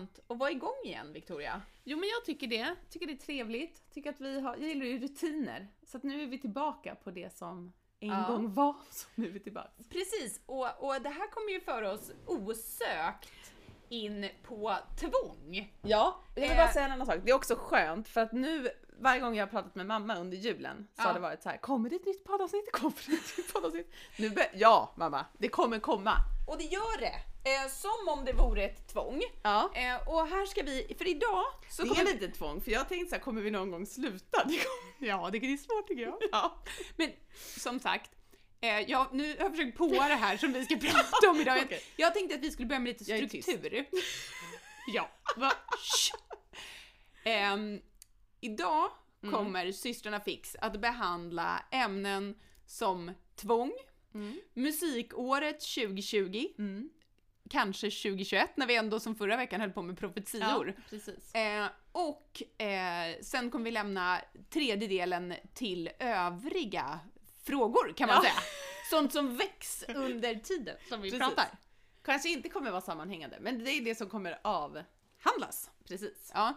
[0.00, 1.62] skönt att vara igång igen, Victoria?
[1.84, 2.76] Jo men jag tycker det.
[2.90, 3.90] Tycker det är trevligt.
[3.94, 5.68] Tycker att vi har, jag gillar ju rutiner.
[5.86, 8.24] Så att nu är vi tillbaka på det som en Ja.
[8.28, 9.70] gång var, så nu är vi tillbaka.
[9.90, 13.52] Precis, och, och det här kommer ju föra oss osökt
[13.88, 15.72] in på tvång.
[15.82, 16.56] Ja, jag vill Eh.
[16.56, 17.16] bara säga en annan sak.
[17.24, 20.36] Det är också skönt för att nu varje gång jag har pratat med mamma under
[20.36, 21.06] julen så Ja.
[21.06, 22.72] har det varit så här: kommer det ett nytt poddavsnitt?
[22.72, 23.92] Kommer det ett nytt poddavsnitt?
[24.16, 26.16] Nu ja mamma, det kommer komma.
[26.48, 27.14] Och det gör det,
[27.50, 29.22] eh, som om det vore ett tvång.
[29.42, 29.70] Ja.
[29.74, 32.88] Eh, och här ska vi, för idag så Det kommer är lite tvång för jag
[32.88, 34.44] tänkte så här, kommer vi någon gång sluta?
[34.48, 36.18] Det kommer, ja, det är svårt tycker jag.
[36.32, 36.62] Ja,
[36.96, 37.10] men
[37.58, 38.10] som sagt,
[38.60, 41.56] eh, jag, nu har jag försökt på det här som vi ska prata om idag.
[41.56, 41.82] Jag, Okej.
[41.96, 43.86] jag tänkte att vi skulle börja med lite struktur.
[44.94, 45.52] ja, va?
[45.78, 46.16] Shh.
[48.40, 48.90] Idag
[49.22, 49.34] Mm.
[49.34, 52.34] kommer systrarna Fix att behandla ämnen
[52.66, 53.72] som tvång,
[54.14, 54.40] Mm.
[54.54, 56.90] musikåret 2020, Mm.
[57.50, 60.74] kanske 2021 när vi ändå som förra veckan höll på med profetior.
[60.90, 61.34] precis.
[61.34, 67.00] Eh, och eh, sen kommer vi lämna tredje delen till övriga
[67.44, 68.22] frågor kan man Ja.
[68.22, 68.34] säga.
[68.90, 71.26] Sånt som väcks under tiden som vi Precis.
[71.28, 71.48] pratar.
[72.04, 75.70] Kanske inte kommer vara sammanhängande, men det är det som kommer avhandlas.
[75.88, 76.30] Precis.
[76.34, 76.54] Ja.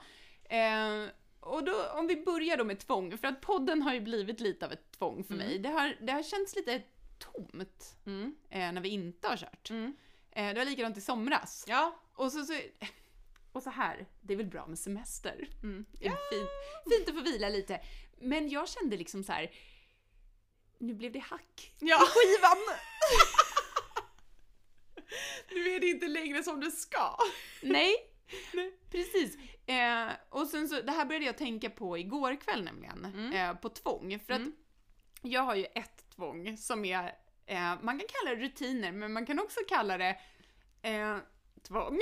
[0.49, 1.05] Eh,
[1.45, 4.65] och då, om vi börjar då med tvång, för att podden har ju blivit lite
[4.65, 5.47] av ett tvång för Mm.
[5.47, 5.59] mig.
[5.59, 6.81] Det har, det har känts lite
[7.19, 8.35] tomt Mm.
[8.49, 9.69] eh, när vi inte har kört.
[9.69, 9.95] Mm.
[10.31, 11.65] Eh, det var likadant i somras.
[11.67, 11.99] Ja.
[12.15, 12.53] Och så, så,
[13.51, 15.47] och så här, det är väl bra med semester.
[15.63, 15.85] Mm.
[15.99, 16.49] Är fint,
[16.89, 17.79] fint att få vila lite.
[18.17, 19.51] Men jag kände liksom så här.
[20.77, 22.03] nu blev det hack Ja.
[22.03, 22.57] i skivan.
[25.51, 27.17] Nu är det inte längre som det ska.
[27.61, 27.95] Nej,
[28.53, 28.73] Nej.
[28.91, 29.37] precis.
[29.65, 33.33] Eh, och sen så, det här började jag tänka på igår kväll nämligen, Mm.
[33.33, 34.19] eh, på tvång.
[34.19, 34.53] För att Mm.
[35.21, 37.05] jag har ju ett tvång som är,
[37.45, 40.17] eh, man kan kalla det rutiner, men man kan också kalla det
[40.81, 41.17] eh,
[41.67, 41.99] tvång.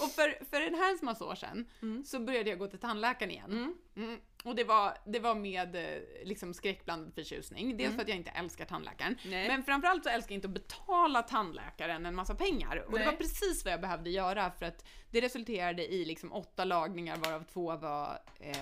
[0.00, 2.04] Och för, för en här massa år sedan Mm.
[2.04, 3.50] så började jag gå till tandläkaren igen.
[3.52, 3.74] Mm.
[3.96, 4.20] Mm.
[4.44, 7.76] Och det var, det var med eh, liksom skräckblandad förtjusning.
[7.76, 7.96] Dels Mm.
[7.96, 9.48] för att jag inte älskar tandläkaren, Nej.
[9.48, 12.76] men framförallt så älskar jag inte att betala tandläkaren en massa pengar.
[12.86, 13.06] Och det Nej.
[13.06, 17.44] var precis vad jag behövde göra för att det resulterade i liksom åtta lagningar varav
[17.52, 18.56] två var eh,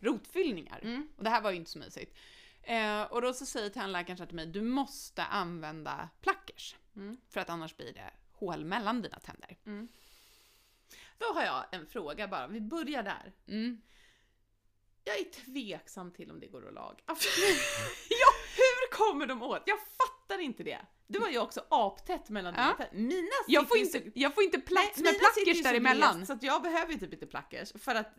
[0.00, 0.80] rotfyllningar.
[0.82, 1.08] Mm.
[1.16, 2.16] Och det här var ju inte så mysigt.
[2.62, 6.76] Eh, och då så säger tandläkaren så till mig, du måste använda plackers.
[6.96, 7.16] Mm.
[7.28, 9.56] För att annars blir det hål mellan dina tänder.
[11.18, 13.32] Då har jag en fråga bara, vi börjar där.
[13.48, 13.80] Mm.
[15.04, 16.98] Jag är tveksam till om det går att laga.
[18.08, 19.62] ja, hur kommer de åt?
[19.66, 20.78] Jag fattar inte det.
[21.06, 22.76] Det var ju också aptätt mellan Ja.
[22.92, 23.06] dina.
[23.08, 26.16] Mina Jag, får inte, jag får inte plats med plackers så däremellan.
[26.16, 28.14] glest, Så jag behöver ju typ inte plackers för att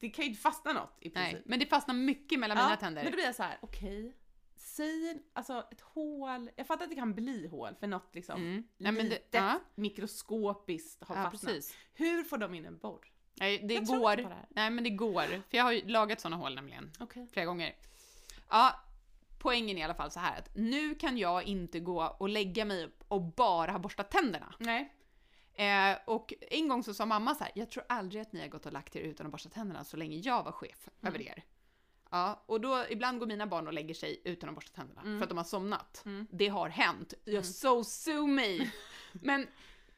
[0.00, 1.32] det kan ju inte fastna något i princip.
[1.32, 3.02] Nej, men det fastnar mycket mellan mina tänder.
[3.02, 4.16] Men då blir jag så här: okej,
[4.76, 8.64] säg alltså ett hål, jag fattar att det kan bli hål för något liksom Mm.
[8.76, 9.60] Nej, men det- litet ja.
[9.74, 11.52] mikroskopiskt har Ja, fastnat.
[11.52, 11.76] precis.
[11.94, 13.10] Hur får de in en borr?
[13.34, 14.16] Nej, det Jag går.
[14.16, 14.46] det.
[14.48, 15.22] Nej, men det går.
[15.26, 16.90] För jag har ju lagat såna hål nämligen.
[17.00, 17.28] Okej.
[17.32, 17.76] Flera gånger.
[18.50, 18.80] Ja,
[19.38, 22.64] poängen är i alla fall så här att nu kan jag inte gå och lägga
[22.64, 24.54] mig och bara ha borstat tänderna.
[24.58, 24.94] Nej.
[25.54, 28.48] Eh, och en gång så sa mamma så här, jag tror aldrig att ni har
[28.48, 31.14] gått och lagt er utan att borsta tänderna så länge jag var chef Mm.
[31.14, 31.44] över er.
[32.14, 35.18] Ja, och då ibland går mina barn och lägger sig utan att borsta tänderna Mm.
[35.18, 36.02] för att de har somnat.
[36.06, 36.26] Mm.
[36.30, 37.14] Det har hänt.
[37.26, 38.70] You're so sue me!
[39.12, 39.46] men,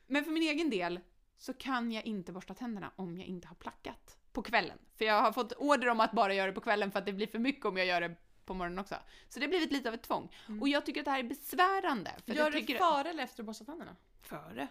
[0.07, 1.01] men för min egen del
[1.39, 4.79] så kan jag inte borsta tänderna om jag inte har plackat på kvällen.
[4.99, 7.13] För jag har fått order om att bara göra det på kvällen för att det
[7.13, 8.95] blir för mycket om jag gör det på morgonen också.
[9.29, 10.35] Så det har blivit lite av ett tvång.
[10.61, 12.15] Och jag tycker att det här är besvärande.
[12.27, 12.79] För Gör du tycker...
[12.79, 13.97] före eller efter att borsta tänderna?
[14.23, 14.69] Före?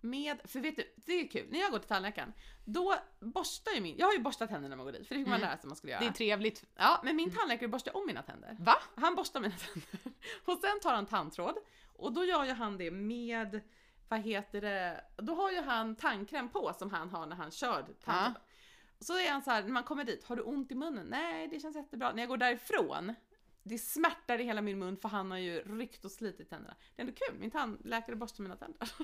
[0.00, 2.32] Med, för vet du, det är kul, när jag går till tandläkaren,
[2.64, 5.20] då borstar ju min, jag har ju borstat tänderna när man går dit, för det
[5.20, 5.48] fick man Mm.
[5.48, 6.00] lära sig att man skulle göra.
[6.00, 6.64] Det är trevligt.
[6.76, 8.56] Ja, men min tandläkare borstar om mina tänder.
[8.60, 8.74] Va?
[8.94, 10.12] Han borstar mina tänder.
[10.44, 11.54] Och sen tar han tandtråd.
[11.96, 13.60] Och då gör ju han det med,
[14.08, 17.86] vad heter det, då har ju han tandkräm på som han har när han kör
[18.04, 18.42] tandtråd.
[19.00, 21.06] Så är han så här, när man kommer dit, har du ont i munnen?
[21.06, 22.12] Nej, det känns jättebra.
[22.12, 23.14] När jag går därifrån,
[23.62, 26.74] det smärtar i hela min mun för han har ju ryckt och slitit tänderna.
[26.96, 28.88] Det är ändå kul, min tandläkare borstar mina tänder.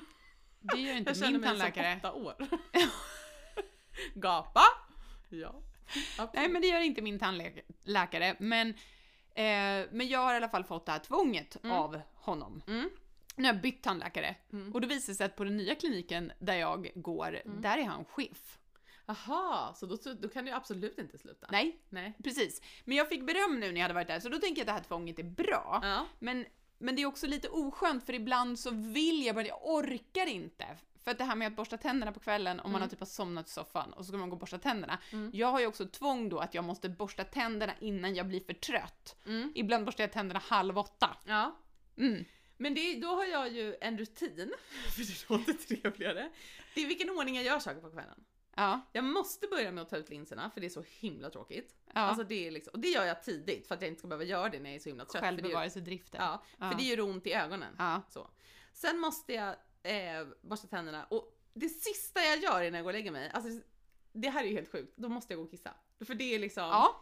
[0.73, 1.99] Det gör inte Jag känner min mig tandläkare.
[2.01, 2.35] som åtta år.
[4.15, 4.63] Gapa.
[5.29, 5.61] Ja.
[6.33, 8.35] Nej, men det gör inte min tandläkare.
[8.39, 8.69] Men,
[9.35, 11.77] eh, men jag har i alla fall fått det här tvånget Mm.
[11.77, 12.61] av honom.
[12.67, 12.89] Mm.
[13.35, 14.35] Nu har jag bytt tandläkare.
[14.53, 14.73] Mm.
[14.73, 18.05] Och det visar sig att på den nya kliniken där jag går, där är han
[18.05, 18.59] chef.
[19.07, 21.47] Aha, så då, då kan du absolut inte sluta?
[21.51, 22.13] Nej, Nej.
[22.23, 22.61] precis.
[22.85, 24.67] Men jag fick beröm nu när jag hade varit där, så då tänker jag att
[24.67, 25.79] det här tvånget är bra.
[25.83, 26.05] Ja.
[26.19, 26.45] Men,
[26.77, 30.65] men det är också lite oskönt för ibland så vill jag bara, jag orkar inte.
[31.03, 33.05] För att det här med att borsta tänderna på kvällen om man har typ har
[33.05, 34.99] somnat i soffan och så ska man gå och borsta tänderna.
[35.11, 35.31] Mm.
[35.33, 38.53] Jag har ju också tvång då att jag måste borsta tänderna innan jag blir för
[38.53, 39.15] trött.
[39.25, 39.51] Mm.
[39.55, 41.17] Ibland borstar jag tänderna halv åtta.
[41.25, 41.55] Ja.
[41.97, 42.25] Mm.
[42.57, 44.53] Men det, då har jag ju en rutin,
[44.95, 46.29] för det låter trevligare.
[46.75, 48.23] Det är vilken ordning jag gör saker på kvällen.
[48.55, 48.81] Ja.
[48.91, 51.75] Jag måste börja med att ta ut linserna för det är så himla tråkigt.
[51.85, 51.91] ja.
[52.01, 54.23] Alltså det är liksom, och det gör jag tidigt för att jag inte ska behöva
[54.23, 55.23] göra det när jag är så himla trött.
[55.23, 56.21] Självbevarelsedriften.
[56.23, 56.69] Ja, Ja.
[56.71, 57.75] för det gör ont i ögonen.
[57.77, 58.01] Ja.
[58.09, 58.29] Så.
[58.73, 62.93] Sen måste jag eh, borsta tänderna och det sista jag gör innan jag går och
[62.97, 63.49] lägger mig, alltså
[64.13, 65.73] det här är ju helt sjukt, då måste jag gå och kissa.
[66.05, 67.01] För det är liksom, ja.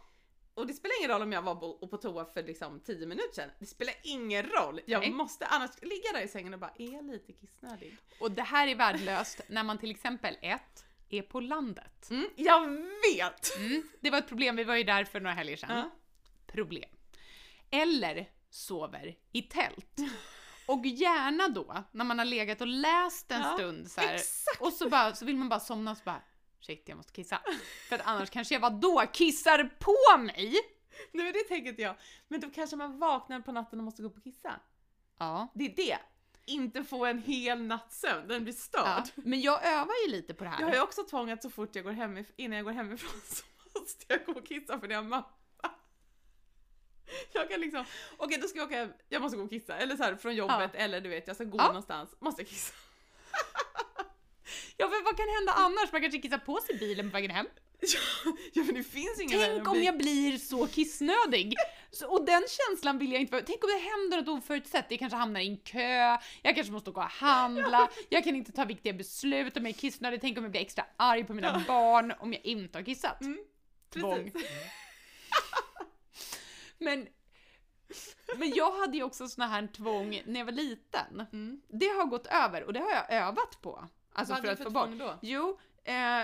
[0.54, 3.32] och det spelar ingen roll om jag var på, på toa för liksom 10 minuter
[3.34, 4.80] sedan, det spelar ingen roll.
[4.86, 5.10] Jag Nej.
[5.12, 7.96] måste annars ligga där i sängen och bara, är lite kissnödig?
[8.20, 12.10] Och det här är värdelöst när man till exempel ett är på landet.
[12.10, 12.68] Mm, jag
[13.12, 13.56] vet!
[13.56, 13.88] Mm.
[14.00, 15.76] Det var ett problem, vi var ju där för några helger sedan.
[15.76, 15.90] Ja.
[16.46, 16.90] Problem.
[17.70, 19.96] Eller sover i tält.
[20.66, 24.20] Och gärna då, när man har legat och läst en Ja, stund så här,
[24.60, 26.22] och så, bara, så vill man bara somna och så bara
[26.60, 27.40] shit, jag måste kissa.
[27.88, 30.52] För att annars kanske jag vadå, kissar på mig?
[31.12, 31.96] Nej men det tänker inte jag.
[32.28, 34.60] Men då kanske man vaknar på natten och måste gå upp och kissa.
[35.18, 35.48] Ja.
[35.54, 35.98] Det är det.
[36.46, 38.82] Inte få en hel nattsömn, den blir störd.
[38.84, 39.04] ja.
[39.14, 40.60] Men jag övar ju lite på det här.
[40.60, 43.20] Jag har ju också tvång att så fort jag går hemif- innan jag går hemifrån
[43.28, 43.44] så
[43.80, 45.24] måste jag gå och kissa för det har mamma.
[47.32, 47.84] Jag kan liksom,
[48.16, 49.76] okej då ska jag åka hem, jag måste gå och kissa.
[49.76, 51.66] Eller så här från jobbet eller du vet jag ska gå Ja.
[51.66, 52.74] någonstans, måste jag kissa.
[54.76, 55.92] Ja, för vad kan hända annars?
[55.92, 57.46] Man kanske kissar på sig bilen på vägen hem.
[57.80, 61.54] Ja, ja men det finns ingen än Tänk om jag blir så kissnödig!
[61.94, 63.42] Så, och den känslan vill jag inte.
[63.42, 64.86] Tänk om det händer något oförutsett.
[64.88, 68.52] Jag kanske hamnar i en kö, jag kanske måste gå och handla, jag kan inte
[68.52, 70.20] ta viktiga beslut om jag är kissnödig.
[70.20, 71.62] Tänk om jag blir extra arg på mina Ja.
[71.66, 73.20] barn om jag inte har kissat.
[73.20, 73.38] Mm,
[73.90, 74.32] Tvång.
[76.78, 77.08] Men,
[78.36, 81.26] men jag hade ju också såna här tvång när jag var liten.
[81.32, 81.60] Mm.
[81.68, 83.88] Det har gått över och det har jag övat på.
[84.12, 84.86] Alltså Vad för hade att du få för bort.
[84.88, 85.18] tvång då?
[85.22, 86.22] Jo, eh,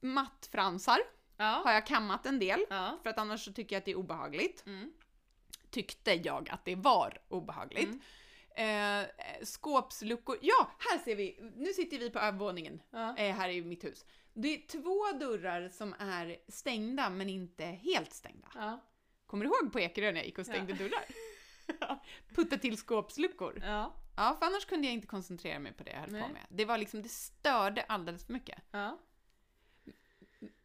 [0.00, 0.98] mattfransar
[1.36, 1.62] Ja.
[1.64, 2.64] har jag kammat en del.
[2.70, 2.98] ja.
[3.02, 4.66] För att annars så tycker jag att det är obehagligt.
[4.66, 4.92] Mm.
[5.70, 7.98] Tyckte jag att det var obehagligt.
[8.56, 9.02] Mm.
[9.02, 9.08] Eh,
[9.42, 10.38] skåpsluckor.
[10.42, 11.52] Ja, här ser vi.
[11.56, 12.82] Nu sitter vi på övervåningen.
[12.90, 13.16] Ja.
[13.16, 14.04] Eh, här i mitt hus.
[14.34, 18.48] Det är två dörrar som är stängda men inte helt stängda.
[18.54, 18.80] Ja.
[19.26, 21.04] Kommer du ihåg på Ekerö när jag gick och stängde dörrar?
[22.34, 23.62] Putta till skåpsluckor.
[23.64, 23.94] Ja.
[24.16, 26.22] Ja, för annars kunde jag inte koncentrera mig på det jag höll Nej.
[26.22, 26.46] på med.
[26.48, 28.58] Det var liksom, det störde alldeles för mycket.
[28.70, 28.98] ja.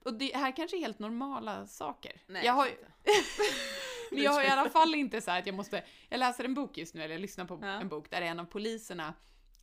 [0.08, 2.22] Och det här kanske är helt normala saker.
[2.28, 2.68] Nej, jag har,
[4.12, 6.78] men jag har i alla fall inte så att jag måste, jag läser en bok
[6.78, 7.68] just nu, eller jag lyssnar på Ja.
[7.68, 9.14] en bok där en av poliserna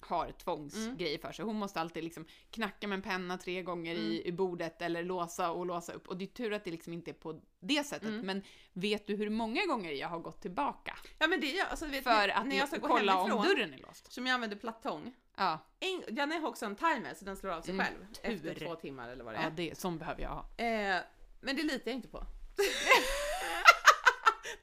[0.01, 1.45] har tvångsgrejer för sig.
[1.45, 5.51] Hon måste alltid liksom knacka med en penna tre gånger i, i bordet eller låsa
[5.51, 6.09] och låsa upp.
[6.09, 8.09] Och det är tur att det liksom inte är på det sättet.
[8.09, 8.27] Mm.
[8.27, 8.43] Men
[8.73, 10.99] vet du hur många gånger jag har gått tillbaka?
[11.19, 13.39] Ja men det gör alltså, du vet, För att när jag ska gå kolla hemifrån,
[13.39, 14.13] om dörren är låst.
[14.13, 17.63] som jag använder plattång, Ja, en, den har också en timer så den slår av
[17.63, 18.51] sig Mm, själv tur.
[18.53, 19.43] efter två timmar eller vad det är.
[19.43, 20.65] ja det, sån behöver jag ha.
[20.65, 21.01] Eh,
[21.41, 22.19] men det litar jag inte på.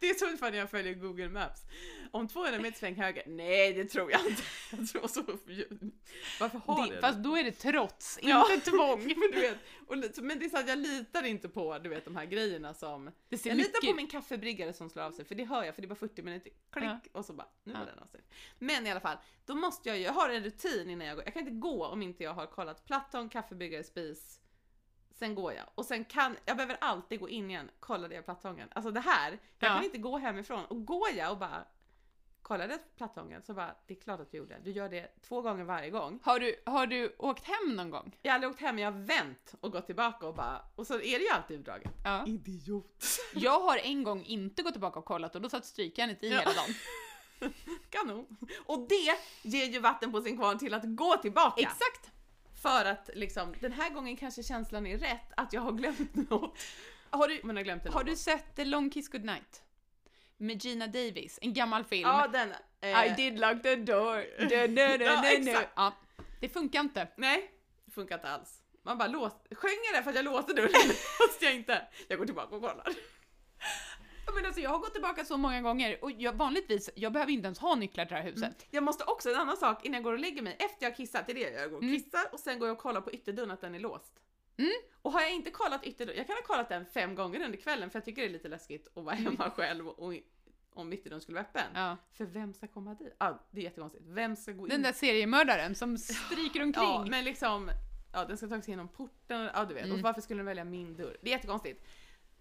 [0.02, 1.62] det är ungefär när jag följer Google Maps.
[2.12, 4.42] Om 200 meter sväng höger, nej det tror jag inte.
[4.78, 5.22] Jag tror så,
[6.40, 8.54] varför har Det, det, fast då är det trots, Ja.
[8.54, 9.00] inte tvång.
[9.18, 12.06] men, du vet, och, men det är så att jag litar inte på du vet,
[12.06, 13.12] de här grejerna som...
[13.30, 15.64] Det ser Jag litar mycket på min kaffebryggare som slår av sig, för det hör
[15.64, 17.00] jag, för det är bara 40 minuter, klick, Ja.
[17.12, 17.86] och så bara, nu var Ja.
[17.86, 18.22] den av sig.
[18.60, 21.26] Men i alla fall, då måste jag ju, jag har en rutin innan jag går,
[21.26, 24.40] jag kan inte gå om inte jag har kollat plattång, kaffebryggare, spis,
[25.22, 25.66] sen går jag.
[25.76, 28.68] Och sen kan, jag behöver alltid gå in igen, kollade jag plattången.
[28.72, 29.76] Alltså det här, jag Ja.
[29.76, 31.64] kan inte gå hemifrån, och går jag och bara
[32.42, 35.64] kollade plattången så bara, det är klart att du gjorde, du gör det två gånger
[35.64, 36.20] varje gång.
[36.24, 38.18] Har du, har du åkt hem någon gång?
[38.22, 40.94] Jag har aldrig åkt hem, jag har vänt och gått tillbaka och bara, och så
[40.94, 41.92] är det ju alltid utdraget.
[42.04, 42.24] Ja.
[42.28, 43.06] Idiot.
[43.36, 46.40] Jag har en gång inte gått tillbaka och kollat och då satt strykjärnet i Ja.
[46.40, 46.74] hela dagen.
[47.90, 48.38] Kanon.
[48.66, 51.62] Och det ger ju vatten på sin kvarn till att gå tillbaka.
[51.62, 52.12] Exakt!
[52.62, 56.58] För att liksom, den här gången kanske känslan är rätt att jag har glömt något.
[57.10, 59.62] Har du, Men har glömt det har du sett The Long Kiss Goodnight?
[60.38, 62.10] Med Gina Davis, en gammal film.
[62.10, 62.54] Ja, den.
[62.82, 64.26] eh, I did lock the door.
[64.40, 65.70] Du, du, du, Ja, exakt.
[65.76, 65.94] Ja,
[66.40, 67.08] det funkar inte.
[67.18, 67.52] Nej,
[67.86, 68.64] det funkar inte alls.
[68.84, 70.72] Man bara lås, sjöng jag det för att jag låste dörren?
[71.18, 71.88] Fast jag inte.
[72.08, 72.88] Jag går tillbaka och kollar.
[74.26, 77.32] Ja, Men alltså, jag har gått tillbaka så många gånger och jag, vanligtvis, jag behöver
[77.32, 78.66] inte ens ha nycklar till det här huset.
[78.72, 80.96] Jag måste också, en annan sak, innan jag går och lägger mig, efter jag har
[80.96, 81.96] kissat, det är det jag går och Mm.
[81.96, 84.14] kissar och sen går jag och kollar på ytterdörren att den är låst.
[84.58, 84.72] Mm.
[85.02, 87.90] Och har jag inte kollat ytterdörren, jag kan ha kollat den fem gånger under kvällen
[87.90, 90.14] för jag tycker det är lite läskigt att vara hemma själv och
[90.74, 91.68] om ytterdörren skulle vara öppen.
[91.76, 91.82] Mm.
[91.82, 91.98] Ja.
[92.14, 93.16] För vem ska komma dit?
[93.20, 94.04] Ja, det är jättekonstigt.
[94.08, 94.70] Vem ska gå in?
[94.70, 96.84] Den där seriemördaren som stryker omkring.
[96.84, 97.72] Ja, men liksom,
[98.14, 99.86] ja den ska ta sig genom porten, ja du vet.
[99.86, 99.96] Mm.
[99.96, 101.18] Och varför skulle den välja min dörr?
[101.22, 101.86] Det är jättekonstigt.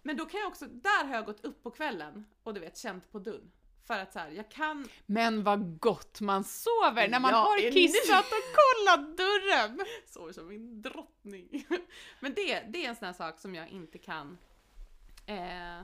[0.02, 2.78] Men då kan jag också, där har jag gått upp på kvällen och du vet
[2.78, 3.52] känt på dörren.
[3.86, 7.72] För att så här, jag kan, Men vad gott man sover när man Ja, har
[7.72, 9.80] kissat och kollat dörren!
[10.06, 11.66] sover som min drottning.
[12.20, 14.38] Men det, det är en sån här sak som jag inte kan,
[15.26, 15.74] eh,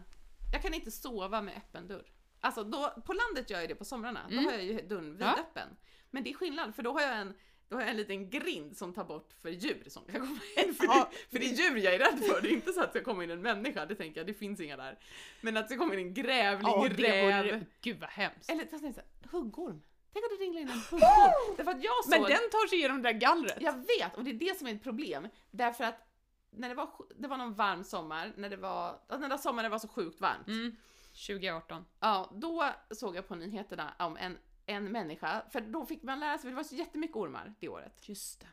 [0.53, 2.13] jag kan inte sova med öppen dörr.
[2.41, 4.45] Alltså då, på landet gör jag det på somrarna, Mm.
[4.45, 5.31] då har jag ju dörren Ja.
[5.35, 5.69] vidöppen.
[6.11, 7.35] Men det är skillnad, för då har jag en
[7.69, 10.75] då har jag en liten grind som tar bort för djur som kan komma in.
[10.75, 11.09] För, Ja.
[11.11, 12.99] det, för det är djur jag är rädd för, det är inte så att det
[12.99, 14.99] ska komma in en människa, det tänker jag, det finns inga där.
[15.41, 17.67] Men att det komma in en grävling, Ja, räv, vore...
[17.81, 18.51] Gud vad hemskt.
[18.51, 19.83] eller fast så här, huggorm.
[20.13, 21.57] Tänk om det ringlar in en huggorm.
[21.57, 22.11] Därför att jag såg...
[22.11, 23.57] Men den tar sig igenom det där gallret.
[23.61, 25.29] Jag vet, och det är det som är ett problem.
[25.51, 26.03] Därför att
[26.51, 29.79] när det var, det var någon varm sommar, när det var, den där sommaren var
[29.79, 30.47] så sjukt varmt.
[30.49, 30.77] Mm.
[31.27, 31.85] 2018.
[32.01, 36.39] Ja, då såg jag på nyheterna om en, en människa, för då fick man lära
[36.39, 38.09] sig, för det var så jättemycket ormar det året.
[38.09, 38.47] Just det.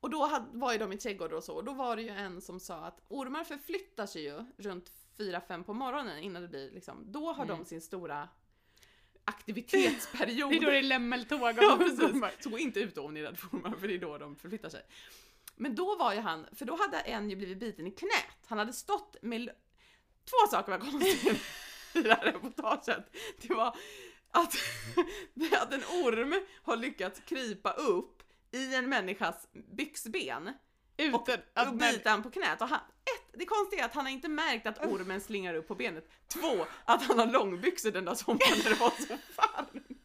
[0.00, 2.08] Och då hade, var ju de i trädgårdar och så, och då var det ju
[2.08, 6.70] en som sa att ormar förflyttar sig ju runt 4-5 på morgonen innan det blir
[6.70, 7.58] liksom, då har Mm.
[7.58, 8.28] de sin stora
[9.24, 10.50] aktivitetsperiod.
[10.50, 11.90] Det är då det är lämmeltåg Ja.
[12.40, 14.18] Så gå inte ut då om ni är rädda för ormar, för det är då
[14.18, 14.82] de förflyttar sig.
[15.56, 18.46] Men då var ju han, för då hade en ju blivit biten i knät.
[18.46, 19.50] Han hade stått med...
[20.24, 21.34] Två saker var konstiga
[21.94, 23.16] i det här reportaget.
[23.42, 23.76] Det var
[24.34, 24.54] att,
[25.72, 28.22] en orm har lyckats krypa upp
[28.52, 30.52] i en människas byxben
[30.96, 32.60] Utan och, att och bita han på knät.
[32.60, 35.68] Och han, ett, det konstiga är att han har inte märkt att ormen slingar upp
[35.68, 36.08] på benet.
[36.28, 39.86] Två, att han har långbyxor den där sommaren när det var så varmt.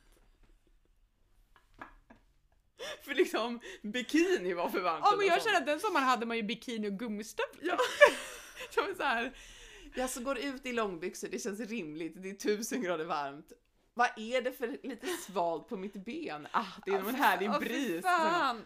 [3.04, 6.38] För liksom, bikini var för varmt Ja men jag känner att den sommaren hade man
[6.38, 7.62] ju bikini och gummistövlar.
[7.62, 7.78] Ja.
[8.70, 9.34] Som så här,
[9.96, 13.54] jag så går ut i långbyxor, det känns rimligt, det är tusen grader varmt.
[14.00, 16.48] Vad är det för lite svalt på mitt ben?
[16.52, 18.06] Ah, det är en fy härlig bris.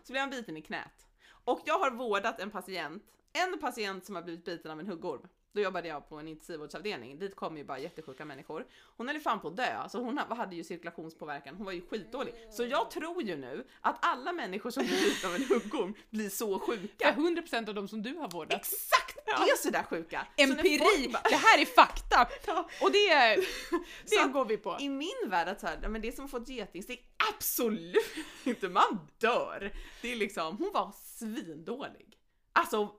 [0.04, 1.08] Så blir han biten i knät.
[1.44, 5.28] Och jag har vårdat en patient, en patient som har blivit biten av en huggorm.
[5.54, 8.66] Då jobbade jag på en intensivvårdsavdelning, dit kom ju bara jättesjuka människor.
[8.98, 12.34] Hon höll fan på att dö, så hon hade ju cirkulationspåverkan, hon var ju skitdålig.
[12.52, 16.30] Så jag tror ju nu att alla människor som blir bitna av en huggorm blir
[16.30, 17.12] så sjuka.
[17.18, 18.60] 100% av de som du har vårdat.
[18.60, 19.18] Exakt!
[19.28, 20.28] Är sådär sjuka.
[20.38, 20.80] Så Empiri!
[20.80, 22.28] folk bara- Det här är fakta!
[22.48, 22.70] Ja.
[22.82, 24.78] Och det, Så det att går vi på.
[24.80, 26.98] I min värld att så här, ja, men det är som att få ett getingsting,
[27.36, 27.96] absolut
[28.44, 29.72] inte, man dör.
[30.02, 32.18] Det är liksom, hon var svindålig.
[32.54, 32.90] Alltså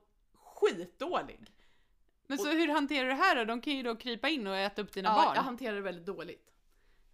[0.55, 1.51] skitdålig.
[2.27, 3.45] Men så hur hanterar du det här då?
[3.45, 5.35] De kan ju då krypa in och äta upp dina Ja, barn.
[5.35, 6.51] jag hanterar det väldigt dåligt.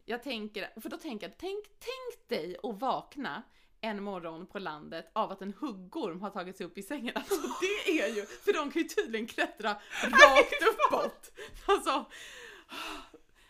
[0.05, 3.43] Jag tänker, för då tänker jag, tänk, tänk dig att vakna
[3.81, 7.13] en morgon på landet av att en huggorm har tagit sig upp i sängen.
[7.15, 9.69] Alltså det är ju, för de kan ju tydligen klättra
[10.03, 11.31] rakt uppåt.
[11.65, 12.05] Alltså,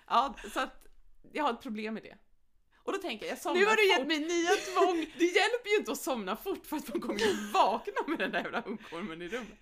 [0.08, 0.88] ja, så att
[1.32, 2.18] jag har ett problem med det.
[2.84, 4.08] Och då tänker jag, jag somnar nu har du gett fort.
[4.08, 4.98] mig nya tvång!
[5.18, 8.32] Det hjälper ju inte att somna fort för att man kommer ju vakna med den
[8.32, 9.60] där jävla huggormen i rummet.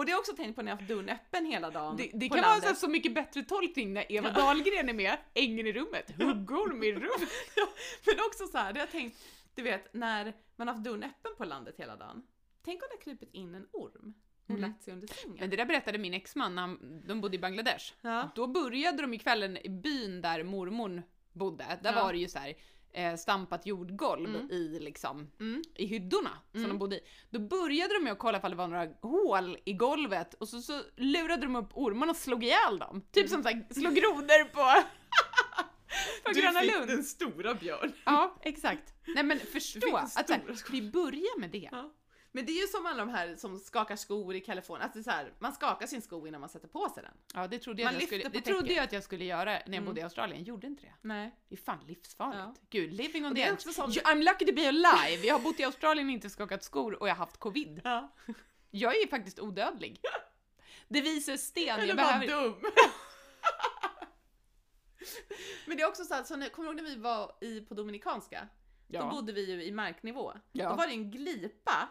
[0.00, 1.96] Och det har jag också tänkt på när jag har haft dörren öppen hela dagen
[1.96, 2.68] Det, det kan vara landet.
[2.68, 6.92] så, så mycket bättre tolkning när Eva Dahlgren är med, ängen i rummet, huggorm i
[6.92, 7.28] rummet.
[7.56, 7.68] Ja,
[8.06, 9.16] men också så här, det har jag tänkt,
[9.54, 12.22] du vet när man har haft dörren öppen på landet hela dagen.
[12.64, 14.14] Tänk om det har krupit in en orm
[14.44, 14.62] och Mm.
[14.62, 15.36] lagt sig under sängen.
[15.40, 17.92] Men det där berättade min exman när han- de bodde i Bangladesh.
[18.00, 18.30] ja.
[18.34, 21.02] Då började de i kvällen i byn där mormor
[21.32, 22.04] bodde, där Ja.
[22.04, 22.54] var det ju så här
[22.92, 24.50] eh, stampat jordgolv Mm.
[24.50, 25.62] i liksom Mm.
[25.74, 26.68] i hyddorna som Mm.
[26.70, 27.00] de bodde i.
[27.30, 30.60] Då började de med att kolla ifall det var några hål i golvet och så,
[30.62, 33.02] så lurade de upp ormarna och slog ihjäl dem.
[33.12, 34.82] Typ som såhär, slå grodor på,
[36.24, 36.86] på Du Gröna fick Lund.
[36.88, 37.92] den stora björn.
[38.04, 38.94] Ja, exakt.
[39.14, 40.72] Nej men förstå att så här, stora skor.
[40.72, 41.68] vi börjar med det.
[41.72, 41.92] Ja.
[42.32, 45.00] Men det är ju som alla de här som skakar skor i Kalifornien, alltså det
[45.00, 47.12] är så här, man skakar sin sko innan man sätter på sig den.
[47.34, 49.54] Ja, det trodde jag, att jag skulle, det trodde jag att jag skulle göra när
[49.64, 49.84] jag Mm.
[49.84, 50.92] bodde i Australien, gjorde inte det.
[51.02, 51.34] Nej.
[51.48, 52.38] Det är fan livsfarligt.
[52.40, 52.54] Ja.
[52.70, 53.60] Gud, living on the edge.
[53.74, 55.26] som- I'm lucky to be alive.
[55.26, 57.80] Jag har bott i Australien och inte skakat skor och jag har haft covid.
[57.84, 58.12] Ja.
[58.70, 60.00] Jag är ju faktiskt odödlig.
[60.88, 61.86] Det visar sten.
[61.86, 62.26] Jag behöver...
[62.28, 62.54] dum.
[65.66, 67.60] Men det är också så att, så när, kommer du ihåg när vi var i,
[67.60, 68.48] på Dominikanska?
[68.88, 70.32] Då Ja, bodde vi ju i marknivå.
[70.52, 70.68] Ja.
[70.68, 71.88] Då var det en glipa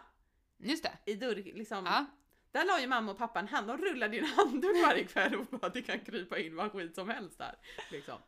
[0.60, 0.92] just det.
[1.06, 1.86] i dörr, liksom.
[1.86, 2.06] Ja.
[2.52, 5.34] Där la ju mamma och pappa en hand, de rullade ju en handduk varje kväll
[5.34, 7.54] och bara att det kan krypa in vad skit som helst där.
[7.90, 8.18] Liksom.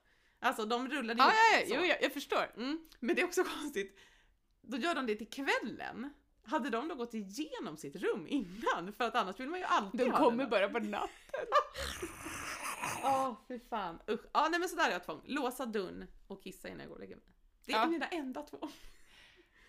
[0.40, 2.52] Alltså de rullade ju Ja, ja, ja, jo, jag, jag förstår.
[2.56, 2.80] Mm.
[3.00, 3.98] Men det är också konstigt,
[4.62, 6.12] då gör de det till kvällen.
[6.44, 8.92] Hade de då gått igenom sitt rum innan?
[8.92, 10.50] För att annars vill man ju alltid De ha kommer den.
[10.50, 11.08] bara på natten.
[13.04, 13.98] Åh, fy fan.
[14.10, 14.20] Usch.
[14.32, 15.20] Ja, nej men sådär är jag tvång.
[15.24, 17.24] Låsa dörren och kissa innan jag går och lägger mig.
[17.66, 17.86] Det är Ja.
[17.86, 18.68] mina enda två.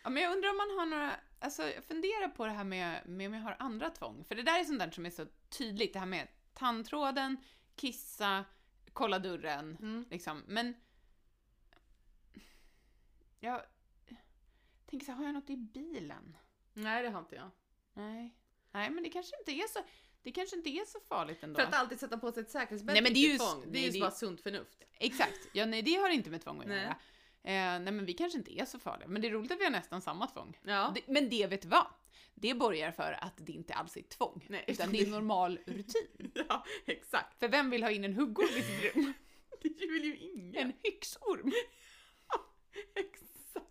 [0.03, 3.07] Ja, men jag undrar om man har några, alltså jag funderar på det här med,
[3.09, 4.23] med om jag har andra tvång.
[4.23, 7.37] För det där är sånt där som är så tydligt, det här med tandtråden,
[7.75, 8.45] kissa,
[8.93, 10.05] kolla dörren, Mm.
[10.09, 10.43] liksom.
[10.47, 10.73] Men...
[13.39, 13.61] Jag
[14.85, 16.37] tänker så här, har jag något i bilen?
[16.73, 17.49] Nej, det har inte jag.
[17.93, 18.35] Nej.
[18.71, 19.79] Nej, men det kanske inte är så,
[20.23, 21.59] det kanske inte är så farligt ändå.
[21.59, 23.71] För att alltid sätta på sig ett säkerhetsbälte Nej, men det är ju- tvång.
[23.71, 24.83] Det är ju bara sunt förnuft.
[24.99, 25.39] Exakt.
[25.53, 26.95] Ja, nej, det har inte med tvång att göra.
[27.45, 29.07] Eh, nej, men vi kanske inte är så farliga.
[29.07, 30.57] Men det är roligt att vi har nästan samma tvång.
[30.63, 30.91] Ja.
[30.95, 31.85] Det, men det vet du vad?
[32.35, 34.45] Det borgar för att det inte alls är tvång.
[34.49, 36.31] Nej, utan det- är normal rutin.
[36.49, 37.39] ja, exakt.
[37.39, 39.13] För vem vill ha in en huggorm i sitt rum?
[39.61, 40.55] Det vill ju ingen.
[40.55, 41.51] En hyxorm.
[42.95, 43.65] Exakt.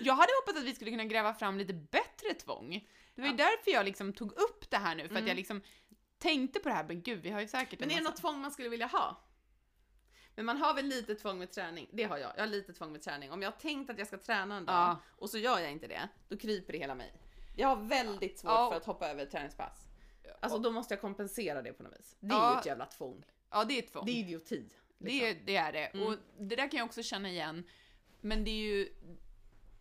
[0.00, 2.88] Jag hade hoppats att vi skulle kunna gräva fram lite bättre tvång.
[3.14, 3.36] Det var ju Ja.
[3.36, 5.28] därför jag liksom tog upp det här nu, för att Mm.
[5.28, 5.62] jag liksom
[6.18, 8.16] tänkte på det här, men gud, vi har ju säkert Men en är det något
[8.16, 9.24] tvång man skulle vilja ha?
[10.40, 11.88] Men man har väl lite tvång med träning?
[11.92, 12.32] Det har jag.
[12.36, 13.32] Jag har lite tvång med träning.
[13.32, 15.00] Om jag har tänkt att jag ska träna en dag Ja.
[15.18, 17.12] och så gör jag inte det, då kryper det hela mig.
[17.56, 18.70] Jag har väldigt svårt Ja.
[18.70, 19.88] för att hoppa över ett träningspass.
[20.40, 22.16] Alltså då måste jag kompensera det på något vis.
[22.20, 22.54] Det är Ja.
[22.54, 23.24] ju ett jävla tvång.
[23.50, 24.06] Ja, det är ett tvång.
[24.06, 24.68] Det är idioti.
[24.98, 25.46] Det, liksom.
[25.46, 25.86] det är det.
[25.86, 26.06] Mm.
[26.06, 27.64] Och det där kan jag också känna igen.
[28.20, 28.88] Men det är ju...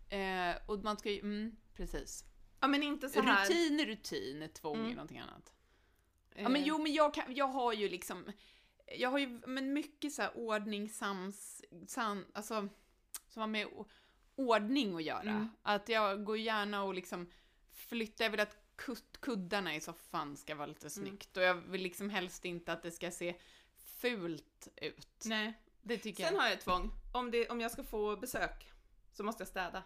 [0.09, 1.19] Eh, och man ska ju...
[1.19, 2.25] Mm, precis.
[2.59, 3.45] Ja men inte så här.
[3.45, 4.91] Rutin är rutin, tvång är Mm.
[4.93, 5.53] någonting annat.
[6.35, 8.31] Ja men eh, jo men jag, kan, jag har ju liksom,
[8.97, 12.69] jag har ju men mycket så här ordning, sams, san, alltså
[13.27, 13.67] som har med
[14.35, 15.21] ordning att göra.
[15.21, 15.49] Mm.
[15.61, 17.29] Att jag går gärna och liksom
[17.71, 20.73] flyttar, jag vill att kud- kuddarna i soffan ska vara Mm.
[20.75, 23.35] lite snyggt och jag vill liksom helst inte att det ska se
[23.75, 25.23] fult ut.
[25.25, 25.53] Nej.
[25.81, 26.41] Det tycker Sen jag.
[26.41, 26.91] har jag ett tvång.
[27.13, 28.71] Om, det, om jag ska få besök
[29.13, 29.83] så måste jag städa.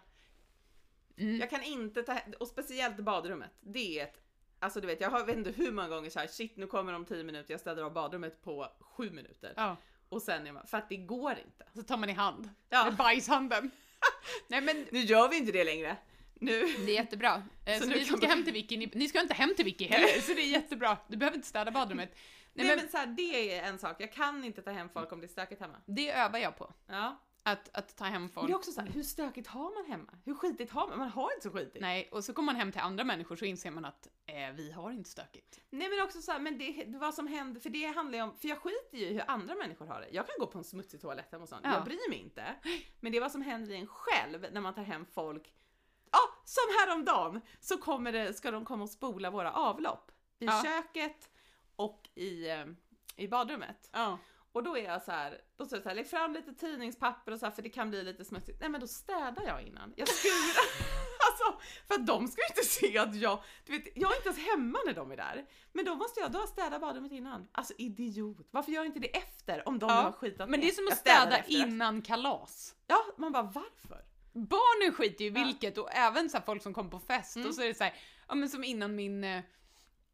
[1.16, 1.36] Mm.
[1.36, 3.50] Jag kan inte ta och speciellt badrummet.
[3.60, 4.20] Det är ett,
[4.64, 6.92] alltså du vet jag har vet inte hur många gånger så här, shit nu kommer
[6.92, 9.52] de om 10 minuter, jag städar av badrummet på 7 minuter.
[9.56, 9.76] Ja,
[10.08, 11.64] Och sen är man, för att det går inte.
[11.74, 12.50] så tar man i hand.
[12.68, 12.84] Ja.
[12.84, 13.70] Med bajshanden.
[14.48, 15.96] Nej men Nu gör vi inte det längre.
[16.34, 16.60] Nu.
[16.66, 17.42] Det är jättebra.
[17.66, 19.34] Eh, Så Så, vi kan som ska man- hem till Vicky, ni, ni ska inte
[19.34, 20.96] hem till Vicky heller, så det är jättebra.
[21.08, 22.10] Du behöver inte städa badrummet.
[22.12, 24.88] Nej, Nej, men, men så här, det är en sak, jag kan inte ta hem
[24.88, 25.76] folk om det är stökigt hemma.
[25.86, 26.72] det övar jag på.
[26.86, 27.20] Ja.
[27.46, 28.46] Att, att ta hem folk.
[28.46, 30.18] det är också så här, hur stökigt har man hemma?
[30.24, 30.98] Hur skitigt har man?
[30.98, 31.80] Man har inte så skitigt.
[31.82, 34.70] Nej, och så kommer man hem till andra människor så inser man att eh, vi
[34.72, 35.60] har inte stökigt.
[35.70, 38.36] Nej men också så här, men det, vad som händer, för det handlar ju om,
[38.36, 40.08] för jag skiter ju i hur andra människor har det.
[40.10, 41.72] Jag kan gå på en smutsig toalett hemma och sånt, Ja.
[41.74, 42.54] jag bryr mig inte.
[43.00, 45.54] Men det är vad som händer i en själv när man tar hem folk.
[46.12, 50.62] Ja, som häromdagen så kommer det, ska de komma och spola våra avlopp i Ja.
[50.64, 51.30] köket
[51.76, 52.64] och i, eh,
[53.16, 53.90] i badrummet.
[53.92, 54.18] Ja.
[54.54, 57.32] Och då är jag så här, då säger jag så här, lägg fram lite tidningspapper
[57.32, 58.60] och så här för det kan bli lite smutsigt.
[58.60, 59.92] Nej men då städar jag innan.
[59.96, 60.64] Jag skurar.
[61.30, 64.28] alltså, för att de ska ju inte se att jag, du vet, jag är inte
[64.28, 65.46] ens hemma när de är där.
[65.72, 67.48] Men då måste jag, då städat badrummet innan.
[67.52, 68.48] Alltså idiot.
[68.50, 70.88] Varför gör jag inte det efter om de Ja, har skitat Men det är som
[70.88, 72.74] att städa innan kalas.
[72.86, 74.04] Ja, man bara varför?
[74.32, 75.44] Barnen skiter ju i Ja.
[75.46, 77.48] vilket och även så folk som kommer på fest Mm.
[77.48, 77.94] och så är det så här,
[78.28, 79.42] ja men som innan min, eh,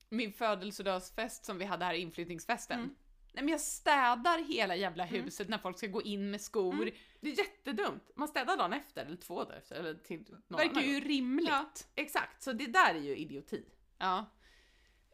[0.08, 2.78] min födelsedagsfest som vi hade här, inflyttningsfesten.
[2.78, 2.94] Mm.
[3.32, 6.74] Nej men jag städar hela jävla huset när folk ska gå in med skor.
[6.74, 6.94] Mm.
[7.20, 8.10] Det är jättedumt.
[8.16, 11.48] Man städar dagen efter eller två dagar efter eller till någon Verkar ju rimligt.
[11.48, 12.42] Ja, exakt.
[12.42, 13.64] Så det där är ju idioti.
[13.98, 14.18] Ja.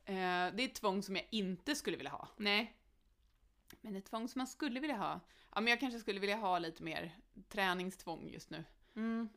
[0.04, 2.28] Eh, det är ett tvång som jag inte skulle vilja ha.
[2.36, 2.76] Nej.
[3.80, 5.20] Men ett tvång som man skulle vilja ha?
[5.54, 7.16] Ja, men jag kanske skulle vilja ha lite mer
[7.48, 8.64] träningstvång just nu.
[8.96, 9.28] Mm.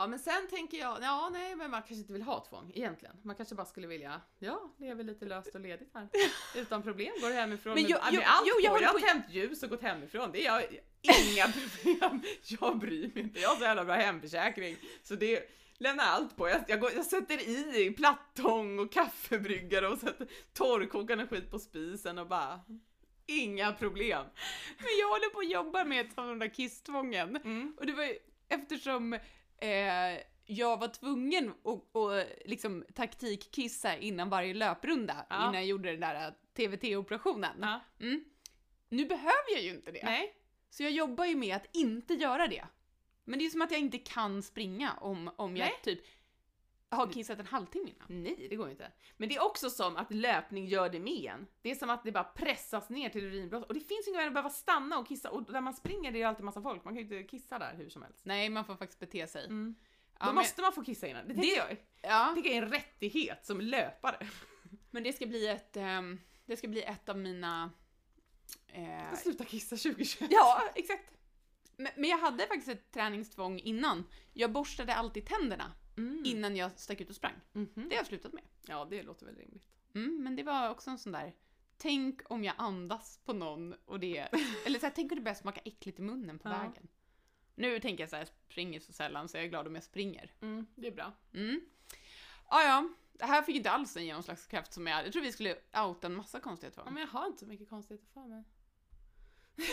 [0.00, 3.16] Ja men sen tänker jag, ja nej men man kanske inte vill ha tvång egentligen.
[3.22, 6.08] Man kanske bara skulle vilja, ja leva lite löst och ledigt här.
[6.60, 8.82] Utan problem, går hemifrån Men med, jag- med jag- allt jo, jag på.
[8.82, 10.30] Jag har tänt ljus och gått hemifrån.
[10.32, 10.64] Det är jag,
[11.32, 12.22] inga problem.
[12.42, 13.40] Jag bryr mig inte.
[13.40, 14.76] Jag har så jävla bra hemförsäkring.
[15.02, 16.48] Så det lämnar allt på.
[16.48, 22.18] Jag, jag, går, jag sätter i plattång och kaffebryggare och sätter torrkokande skit på spisen
[22.18, 22.60] och bara
[23.26, 24.26] Inga problem.
[24.78, 27.36] Men jag håller på att jobba med ett sånt där kisstvången.
[27.36, 27.74] Mm.
[27.78, 29.18] Och det var ju eftersom
[29.60, 35.36] eh, jag var tvungen att, att liksom taktikkissa innan varje löprunda, Ja.
[35.36, 37.56] innan jag gjorde den där TVT-operationen.
[37.60, 37.80] Ja.
[38.00, 38.24] Mm.
[38.88, 40.04] Nu behöver jag ju inte det.
[40.04, 40.34] Nej.
[40.70, 42.64] Så jag jobbar ju med att inte göra det.
[43.24, 45.78] Men det är som att jag inte kan springa om, om jag Nej.
[45.82, 46.00] typ
[46.90, 48.22] har kissat en halvtimme innan.
[48.22, 48.92] Nej, det går inte.
[49.16, 51.46] Men det är också som att löpning gör det med en.
[51.62, 53.64] Det är som att det bara pressas ner till urinblås.
[53.64, 55.30] Och det finns ingen väg att behöva stanna och kissa.
[55.30, 56.84] Och där man springer det är alltid massa folk.
[56.84, 58.20] Man kan ju inte kissa där hur som helst.
[58.24, 59.44] Nej, man får faktiskt bete sig.
[59.44, 59.74] Mm.
[60.12, 61.28] Ja, Då men, måste man få kissa innan.
[61.28, 61.76] Det tänker Det- jag.
[62.12, 64.26] ja, Det är en rättighet som löpare.
[64.90, 67.70] men det ska bli ett, ehm, det ska bli ett av mina...
[68.68, 70.30] eh, Sluta kissa 2021.
[70.32, 71.12] ja, exakt.
[71.76, 74.04] Men, men jag hade faktiskt ett träningstvång innan.
[74.32, 76.22] Jag borstade alltid tänderna Mm.
[76.26, 77.34] innan jag stack ut och sprang.
[77.52, 77.70] Mhm.
[77.74, 78.42] Det har jag slutat med.
[78.66, 79.68] Ja, det låter väl rimligt.
[79.94, 81.34] Mm, men det var också en sån där,
[81.76, 84.18] tänk om jag andas på någon och det,
[84.66, 86.58] eller så här, tänk om det börjar smaka äckligt i munnen på Ja.
[86.58, 86.88] vägen.
[87.54, 89.84] Nu tänker jag så här, jag springer så sällan så jag är glad om jag
[89.84, 90.32] springer.
[90.40, 91.12] Mm, det är bra.
[91.34, 91.60] Mm.
[92.46, 95.56] Ah, ja, det här fick inte alls en genomslagskraft som jag, jag tror vi skulle
[95.86, 96.94] outa en massa konstiga Ja, tvång.
[96.94, 98.44] men jag har inte så mycket konstigheter för mig.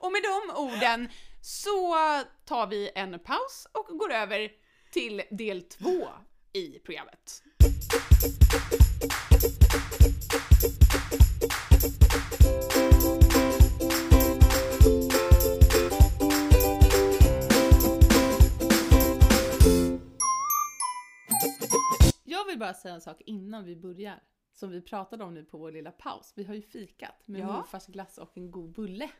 [0.00, 1.08] Och med de orden
[1.46, 1.94] så
[2.44, 4.50] tar vi en paus och går över
[4.92, 6.08] till del två
[6.52, 7.42] i programmet.
[22.24, 24.22] Jag vill bara säga en sak innan vi börjar.
[24.52, 26.32] som vi pratade om nu på vår lilla paus.
[26.36, 27.46] Vi har ju fikat med Ja.
[27.46, 29.10] morfars glass och en god bulle.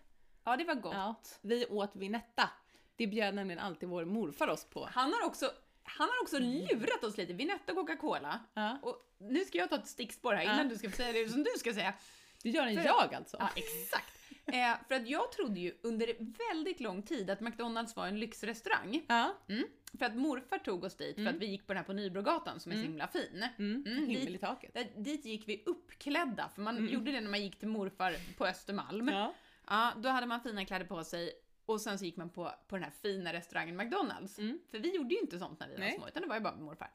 [0.45, 0.95] Ja, det var gott.
[0.95, 2.51] Ja, vi åt Vinetta.
[2.97, 4.89] Det bjöd nämligen alltid vår morfar oss på.
[4.93, 5.51] Han har också,
[5.83, 7.33] han har också lurat oss lite.
[7.33, 8.41] Vinetta och Coca-Cola.
[8.55, 8.79] Ja.
[8.83, 10.65] Och nu ska jag ta ett stickspår här innan Ja.
[10.65, 11.95] du ska säga det som du ska säga.
[12.43, 13.37] Det gör en För- jag alltså.
[13.41, 14.11] Ja, exakt.
[14.47, 16.15] Eh, för att jag trodde ju under
[16.55, 19.05] väldigt lång tid att McDonalds var en lyxrestaurang.
[19.09, 19.35] Ja.
[19.49, 19.65] Mm.
[19.99, 22.61] För att morfar tog oss dit för att vi gick på den här på Nybrogatan
[22.61, 23.47] som är så himla fin.
[23.59, 23.83] Mm.
[23.87, 24.75] Mm, Himmel dit- i taket.
[24.75, 28.47] Där, dit gick vi uppklädda, för man gjorde det när man gick till morfar på
[28.47, 29.09] Östermalm.
[29.09, 29.35] Ja.
[29.67, 29.93] Ja.
[29.97, 31.33] då hade man fina kläder på sig
[31.67, 34.39] och sen så gick man på, på den här fina restaurangen McDonalds.
[34.39, 34.59] Mm.
[34.71, 35.95] För vi gjorde ju inte sånt när vi var Nej.
[35.97, 36.91] små, utan det var ju bara med morfar.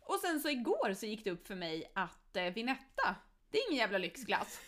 [0.00, 3.16] Och sen så igår så gick det upp för mig att eh, Vinetta,
[3.50, 4.60] det är ingen jävla lyxglass.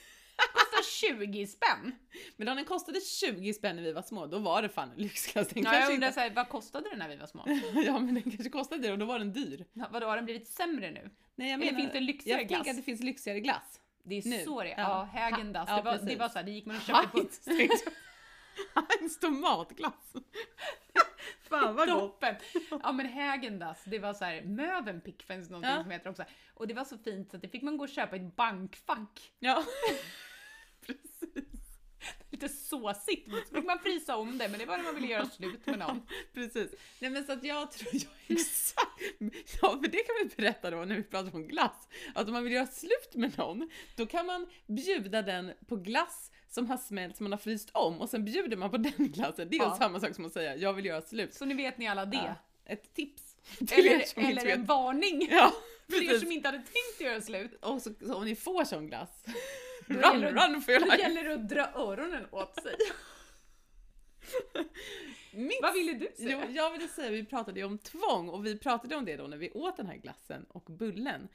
[0.52, 0.82] Kostar
[1.18, 1.94] 20 spänn.
[2.36, 4.96] Men då den kostade 20 spänn när vi var små, då var det fan en
[5.02, 5.48] lyxklass.
[5.48, 6.12] Den Ja, jag undrar inte...
[6.14, 7.44] så här, vad kostade den när vi var små?
[7.86, 9.66] ja, men den kanske kostade det och då var den dyr.
[9.72, 11.10] Ja, Vadå, har den blivit sämre nu?
[11.34, 12.58] Nej, jag Eller menar, finns det lyxigare jag glass?
[12.58, 13.80] tänker att det finns lyxigare glass.
[14.02, 14.44] Det är Nu.
[14.44, 14.80] så det är.
[14.80, 15.08] Ja.
[15.14, 15.68] Ja, Häagen-Dazs.
[15.70, 17.28] Ja, det, var, det var så här, det gick man och köpte på
[18.90, 20.12] Heinz, tomatglass.
[21.48, 22.00] Fan vad gott.
[22.00, 22.34] toppen.
[22.82, 25.82] Ja men Häagen-Dazs, det var så här, Mövenpick finns någonting Ja.
[25.82, 26.24] som heter också.
[26.54, 28.36] Och det var så fint så att det fick man gå och köpa i ett
[28.36, 29.32] bankfack.
[29.38, 29.64] Ja.
[30.86, 31.48] Precis.
[32.30, 35.26] Lite såsigt, så fick man frysa om det, men det var när man ville göra
[35.26, 36.06] slut med någon.
[36.34, 36.74] Precis.
[37.00, 38.91] Nej men så att jag tror, jag exakt.
[39.62, 41.88] Ja för det kan vi berätta då när vi pratar om glass.
[42.14, 46.30] Att om man vill göra slut med någon, då kan man bjuda den på glass
[46.48, 49.48] som har smält, som man har fryst om och sen bjuder man på den glassen.
[49.50, 49.76] Det är Ja.
[49.78, 51.34] samma sak som att säga jag vill göra slut.
[51.34, 52.16] Så nu vet ni alla det.
[52.16, 52.34] Ja.
[52.66, 53.22] Ett tips
[53.60, 55.52] er Eller, eller en varning Ja,
[55.90, 57.58] för er som inte hade tänkt göra slut.
[57.64, 59.24] Och så, så om ni får sån glass,
[59.86, 61.02] Då run, run for your Då life.
[61.02, 62.74] gäller det att dra öronen åt sig.
[65.32, 66.44] Mitt Vad ville du säga?
[66.46, 69.26] Jo, jag ville säga, vi pratade ju om tvång och vi pratade om det då
[69.26, 71.28] när vi åt den här glassen och bullen.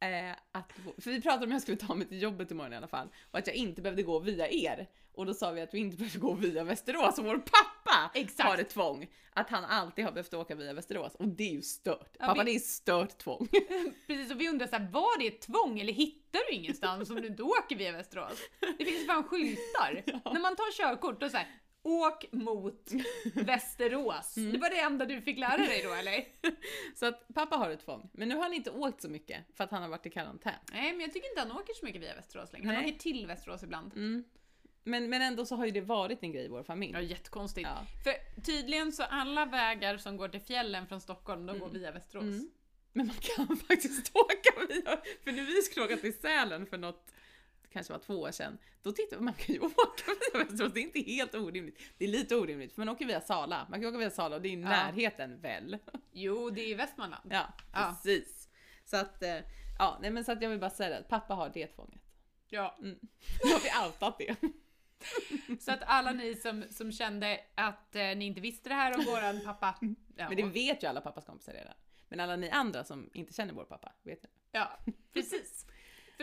[0.00, 2.76] Eh, att, för vi pratade om att jag skulle ta mig till jobbet imorgon i
[2.76, 4.88] alla fall och att jag inte behövde gå via er.
[5.14, 8.48] Och då sa vi att vi inte behövde gå via Västerås och vår pappa Exakt.
[8.48, 9.06] har ett tvång.
[9.32, 12.16] Att han alltid har behövt åka via Västerås och det är ju stört.
[12.18, 13.48] Ja, pappa vi- det är stört tvång.
[14.06, 17.16] Precis, och vi undrar så här, var det ett tvång eller hittar du ingenstans om
[17.16, 18.38] du inte åker via Västerås?
[18.78, 20.02] Det finns fan skyltar.
[20.34, 21.46] När man tar körkort, då säger
[21.82, 22.90] åk mot
[23.34, 24.36] Västerås.
[24.36, 24.52] Mm.
[24.52, 26.24] Det var det enda du fick lära dig då eller?
[26.94, 28.10] Så att pappa har ett tvång.
[28.12, 30.52] Men nu har han inte åkt så mycket för att han har varit i karantän.
[30.72, 32.66] Nej, men jag tycker inte han åker så mycket via Västerås längre.
[32.66, 32.84] Han Nej.
[32.84, 33.92] åker till Västerås ibland.
[33.92, 34.24] Mm.
[34.84, 36.92] Men, men ändå så har ju det varit en grej i vår familj.
[36.92, 37.68] Ja, jättekonstigt.
[37.68, 37.86] Ja.
[38.04, 42.22] För tydligen så alla vägar som går till fjällen från Stockholm, de går via Västerås.
[42.22, 42.50] Mm.
[42.92, 47.12] Men man kan faktiskt åka via, för när vi skulle åka till Sälen för något,
[47.72, 49.76] kanske var två år sedan, då tittade vi, man kan ju åka
[50.34, 51.80] via Västerås, det är inte helt orimligt.
[51.98, 54.42] Det är lite orimligt, för man åker via Sala, man kan åka via Sala och
[54.42, 54.68] det är i Ja.
[54.68, 55.78] närheten väl?
[56.12, 57.32] Jo, det är i Västmanland.
[57.32, 57.96] Ja, Ja.
[58.02, 58.48] precis.
[58.84, 59.36] Så att, eh,
[59.78, 62.02] ja, nej men så att jag vill bara säga det, att pappa har det tvånget.
[62.48, 62.76] Ja.
[62.78, 62.98] Mm.
[63.44, 64.36] Nu har vi outat det.
[65.60, 69.04] Så att alla ni som, som kände att eh, ni inte visste det här om
[69.04, 69.74] våran pappa.
[70.16, 71.74] Ja, Men det vet ju alla pappas kompisar redan.
[72.08, 74.28] Men alla ni andra som inte känner vår pappa, vet ni?
[74.52, 74.78] Ja,
[75.12, 75.66] precis.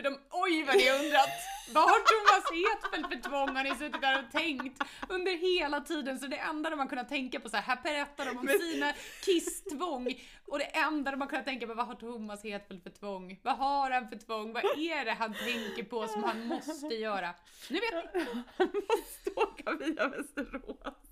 [0.00, 1.28] För de, oj vad ni undrat!
[1.74, 6.18] Vad har Thomas Hedfeldt för tvång har ni suttit där och tänkt under hela tiden?
[6.18, 8.92] Så det enda de har kunnat tänka på så här, här berättar de om sina
[9.24, 10.14] kisstvång.
[10.46, 13.40] Och det enda de har kunnat tänka på, vad har Thomas Hedfeldt för tvång?
[13.42, 14.52] Vad har han för tvång?
[14.52, 17.34] Vad är det han tänker på som han måste göra?
[17.70, 18.26] Nu vet ni!
[18.56, 21.09] Han måste åka via Västerås.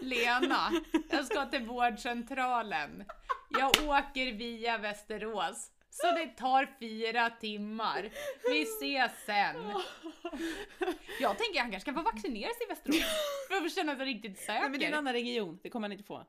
[0.00, 0.70] Lena,
[1.10, 3.04] jag ska till vårdcentralen.
[3.50, 5.70] Jag åker via Västerås.
[5.90, 8.10] Så det tar fyra timmar.
[8.50, 9.56] Vi ses sen.
[11.20, 13.02] Jag tänker att han kanske ska få vaccinera sig i Västerås.
[13.48, 14.60] För att känna sig riktigt säker.
[14.60, 16.26] Nej men det är en annan region, det kommer han inte få.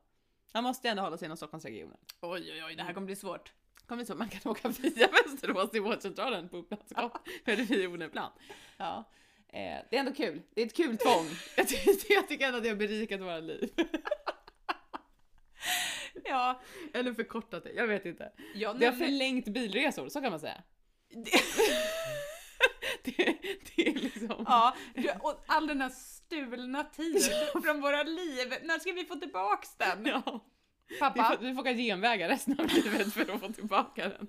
[0.53, 1.97] Han måste ändå hålla sig inom Stockholmsregionen.
[2.21, 3.53] Oj oj oj, det här kommer bli svårt.
[3.87, 8.31] Kommer så man kan åka via Västerås till vårdcentralen på Upplandskap eller via Oneplan.
[8.77, 9.09] Ja.
[9.53, 10.41] Eh, det är ändå kul.
[10.55, 11.25] Det är ett kul tvång.
[11.57, 13.69] Jag tycker, jag tycker ändå att det har berikat våra liv.
[16.25, 16.61] Ja,
[16.93, 18.31] Eller förkortat det, jag vet inte.
[18.55, 20.63] jag Det har förlängt bilresor, så kan man säga.
[23.03, 23.15] Det,
[23.75, 24.45] det är liksom...
[24.47, 24.75] Ja,
[25.21, 28.53] och all den här stulna tiden från våra liv.
[28.63, 30.05] När ska vi få tillbaks den?
[30.05, 30.45] Ja.
[30.99, 31.23] Pappa?
[31.23, 34.27] får, vi får åka genvägar resten av livet för att få tillbaka den.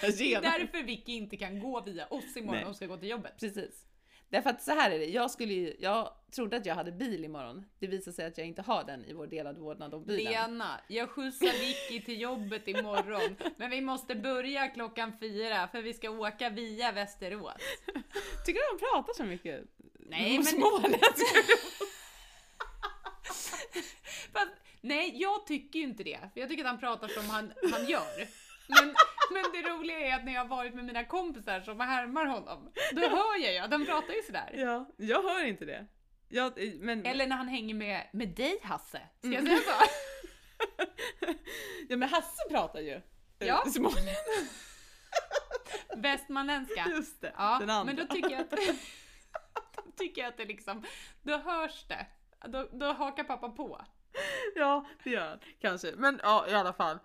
[0.00, 2.64] Det är därför Vicky inte kan gå via oss imorgon Nej.
[2.64, 3.40] hon ska gå till jobbet.
[3.40, 3.86] Precis.
[4.30, 7.24] Därför att så här är det, jag, skulle ju, jag trodde att jag hade bil
[7.24, 7.66] imorgon.
[7.78, 10.32] Det visar sig att jag inte har den i vår delade vårdnad om bilen.
[10.32, 15.94] Lena, jag skjutsar Vicky till jobbet imorgon, men vi måste börja klockan fyra för vi
[15.94, 17.54] ska åka via Västerås.
[18.46, 19.64] Tycker du han pratar så mycket?
[19.98, 20.44] Nej, men-.
[24.32, 27.52] Fast, nej, jag tycker ju inte det, för jag tycker att han pratar som han,
[27.72, 28.45] han gör.
[28.68, 28.94] Men
[29.30, 32.72] Men det roliga är att när jag har varit med mina kompisar som härmar honom,
[32.92, 34.50] då hör jag ju att de pratar ju sådär.
[34.56, 35.86] Ja, jag hör inte det.
[36.28, 39.00] Jag, eh, men, Eller när han hänger med, med dig Hasse.
[39.18, 39.46] Ska jag Mm.
[39.46, 39.84] säga så?
[41.88, 42.92] ja men Hasse pratar ju.
[42.92, 43.02] eh,
[43.38, 43.64] Ja.
[43.66, 44.14] Smålänning.
[45.96, 46.86] Västmanländska.
[46.90, 47.84] Just det, Ja, den andra.
[47.84, 48.50] men då tycker jag att,
[49.84, 50.84] då tycker jag att det liksom,
[51.22, 52.06] då hörs det.
[52.48, 53.84] Då, då hakar pappa på.
[54.54, 55.38] Ja, det gör han.
[55.60, 55.92] Kanske.
[55.96, 56.98] Men ja, i alla fall.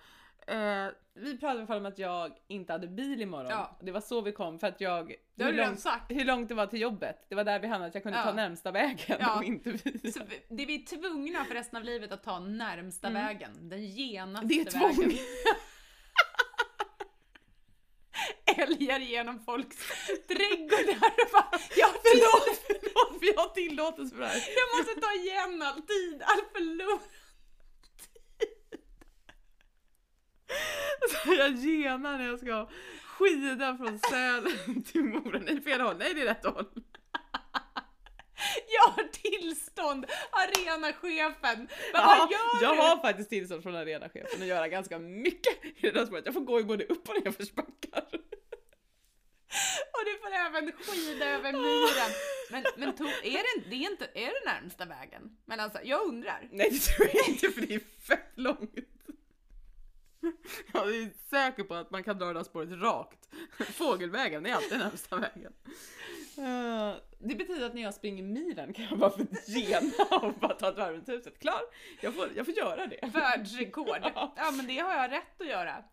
[0.52, 3.50] Eh, vi pratade i alla fall om att jag inte hade bil imorgon.
[3.52, 3.78] Ja.
[3.82, 5.16] Det var så vi kom för att jag...
[5.36, 6.12] Det har hur, du långt, sagt.
[6.12, 7.26] hur långt det var till jobbet.
[7.30, 8.24] Det var där vi hamnade, att jag kunde Ja.
[8.26, 9.36] ta närmsta vägen Ja.
[9.38, 10.14] och inte bil.
[10.14, 13.24] Så vi- det vi är tvungna för resten av livet att ta närmsta Mm.
[13.26, 13.70] vägen.
[13.70, 14.98] Den genaste Det är tvång.
[14.98, 15.18] vägen.
[18.58, 19.78] Älgar genom folks
[20.28, 24.42] trädgårdar och bara, jag, Förlåt, förlåt, vi har tillåtelse för det här.
[24.60, 27.00] jag måste ta igen all tid, all förlorad
[31.24, 32.70] Så jag genar när jag ska
[33.06, 35.40] skida från Sälen till Mora.
[35.40, 35.96] Nej, fel håll.
[36.00, 36.66] Nej, det är rätt håll.
[38.68, 41.58] Jag har tillstånd, arenachefen.
[41.58, 42.82] Men Ja, vad gör jag du?
[42.82, 46.26] har faktiskt tillstånd från arenachefen att göra ganska mycket i det där spåret.
[46.26, 48.06] Jag får gå i både upp och nerförsbackar.
[49.94, 52.12] Och du får även skida över myren.
[52.52, 55.22] Men, men to, är, det, det är, inte, är det närmsta vägen?
[55.46, 56.50] Men alltså, jag undrar.
[56.52, 58.76] Nej, det tror jag inte för det är fett långt.
[60.73, 63.29] Jag är säker på att man kan dra det där spåret rakt.
[63.73, 65.53] Fågelvägen är alltid närmsta vägen.
[66.38, 70.53] Eh, det betyder att när jag springer milen kan jag bara få gena och bara
[70.53, 71.39] ta ett varv runt huset.
[71.39, 71.62] Klar,
[72.01, 73.10] jag får, jag får göra det.
[73.13, 73.88] Världsrekord.
[74.15, 74.34] Ja.
[74.38, 75.84] Ja men det har jag rätt att göra.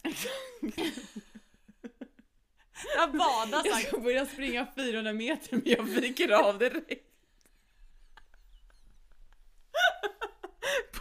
[2.96, 7.04] Jag båda Jag ska börja springa 400 meter men jag viker av direkt.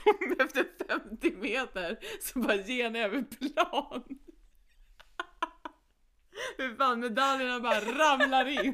[0.07, 4.03] På- Efter 50 meter så bara jag över plan.
[6.57, 8.73] Hur fan medaljerna bara ramlar in.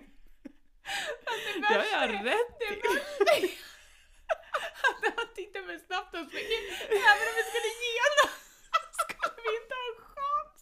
[1.70, 2.66] Det har jag rätt Det
[3.46, 3.52] i.
[5.18, 6.60] han tittar för snabbt och springer.
[6.90, 8.26] Även om vi skulle gena
[9.00, 10.62] skulle vi inte ha en chans.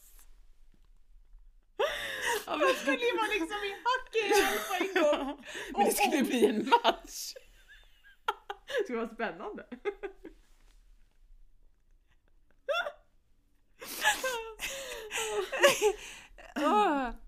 [2.45, 5.45] Ja, Då skulle ju vara liksom i hack i häl på en gång.
[5.77, 7.33] Men det skulle bli en match.
[8.67, 9.65] Det skulle vara spännande.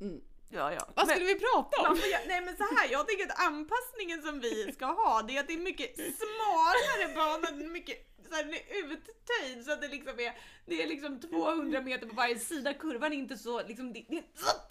[0.01, 0.21] Mm.
[0.49, 0.79] Ja, ja.
[0.95, 1.95] Vad Men- skulle vi prata om?
[1.97, 5.39] göra- nej men så här, jag tänker att anpassningen som vi ska ha, det är
[5.39, 7.97] att det är mycket smalare bana, mycket
[8.29, 12.07] så här, den är uttöjd så att det liksom är, det är liksom 200 meter
[12.07, 14.23] på varje sida, kurvan är inte så liksom, det, det,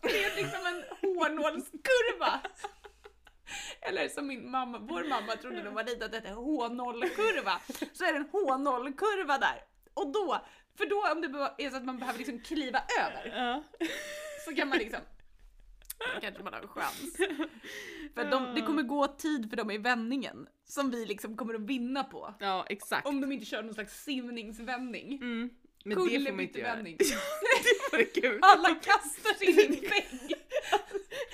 [0.03, 2.41] det är liksom en hårnålskurva.
[3.81, 7.53] Eller som min mamma, vår mamma trodde när hon var liten att det hette H0-kurva,
[7.93, 9.65] så är det en H0-kurva där.
[9.95, 10.41] Och då,
[10.79, 11.21] för då om
[11.59, 13.65] det är så att man behöver liksom kliva över, Ja.
[14.45, 15.01] så kan man liksom
[16.21, 17.17] kanske man har en chans.
[18.15, 21.61] För de, det kommer gå tid för dem i vändningen som vi liksom kommer att
[21.61, 22.35] vinna på.
[22.41, 23.07] Ja, exakt.
[23.07, 25.13] Om de inte kör någon slags simningsvändning.
[25.17, 25.51] Mm.
[25.85, 26.85] Men det får man inte göra.
[28.15, 28.39] Kul.
[28.43, 30.35] Alla kastar sig in i en vägg.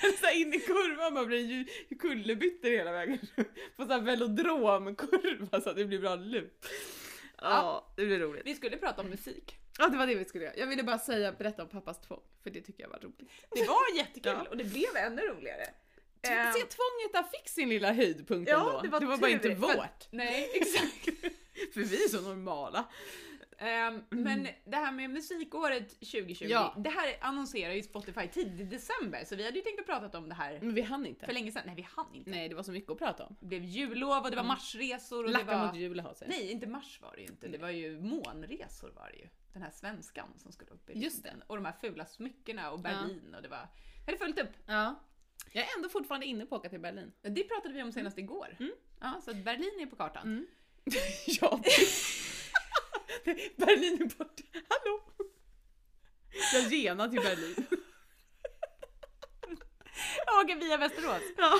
[0.21, 1.65] så in i kurvan, man blir ju
[1.99, 3.19] kullerbyttor hela vägen.
[3.75, 6.65] På sån här velodromkurva så att det blir bra loop.
[7.41, 8.41] Ja, det blir roligt.
[8.45, 9.55] Vi skulle prata om musik.
[9.79, 10.55] Ja, det var det vi skulle göra.
[10.57, 13.29] Jag ville bara säga, berätta om pappas tvång, för det tycker jag var roligt.
[13.55, 14.45] Det var jättekul Ja.
[14.49, 15.63] och det blev ännu roligare.
[16.21, 18.81] Ehm, Se, tvånget där fick sin lilla höjdpunkt Ja, ändå.
[18.81, 19.27] det var bara tur.
[19.29, 20.07] inte För- vårt.
[20.11, 21.05] Nej, exakt.
[21.73, 22.85] För vi är så normala.
[23.61, 26.73] Ehm, Men det här med musikåret 2020, Ja.
[26.77, 30.17] det här annonserar ju Spotify tidigt i december så vi hade ju tänkt att prata
[30.17, 31.25] om det här Men vi hann inte.
[31.25, 31.63] för länge sedan.
[31.65, 32.29] Nej, vi hann inte.
[32.29, 33.35] Nej, det var så mycket att prata om.
[33.39, 35.67] Det blev jullov och det var marsresor och det Lacka var...
[35.67, 36.27] mot jul har sig.
[36.29, 37.47] Nej, inte mars var det ju inte.
[37.47, 39.27] Det var ju månresor var det ju.
[39.53, 41.43] Den här svenskan som skulle upp i Just rymden.
[41.47, 43.57] Och de här fula smyckena och Berlin och det var...
[43.57, 44.53] Jag hade följt upp.
[44.65, 44.95] Ja.
[45.51, 47.11] Jag är ändå fortfarande inne på att åka till Berlin.
[47.21, 48.55] Det pratade vi om senast igår.
[48.59, 48.71] Mm.
[48.99, 50.23] Ja, så att Berlin är på kartan.
[50.23, 50.47] Mm.
[51.41, 51.59] ja.
[53.55, 54.43] Berlin är borta.
[54.53, 55.01] Hallå!
[56.53, 57.65] Jag genar till Berlin.
[60.25, 61.21] Jag åker via Västerås.
[61.37, 61.59] Ja.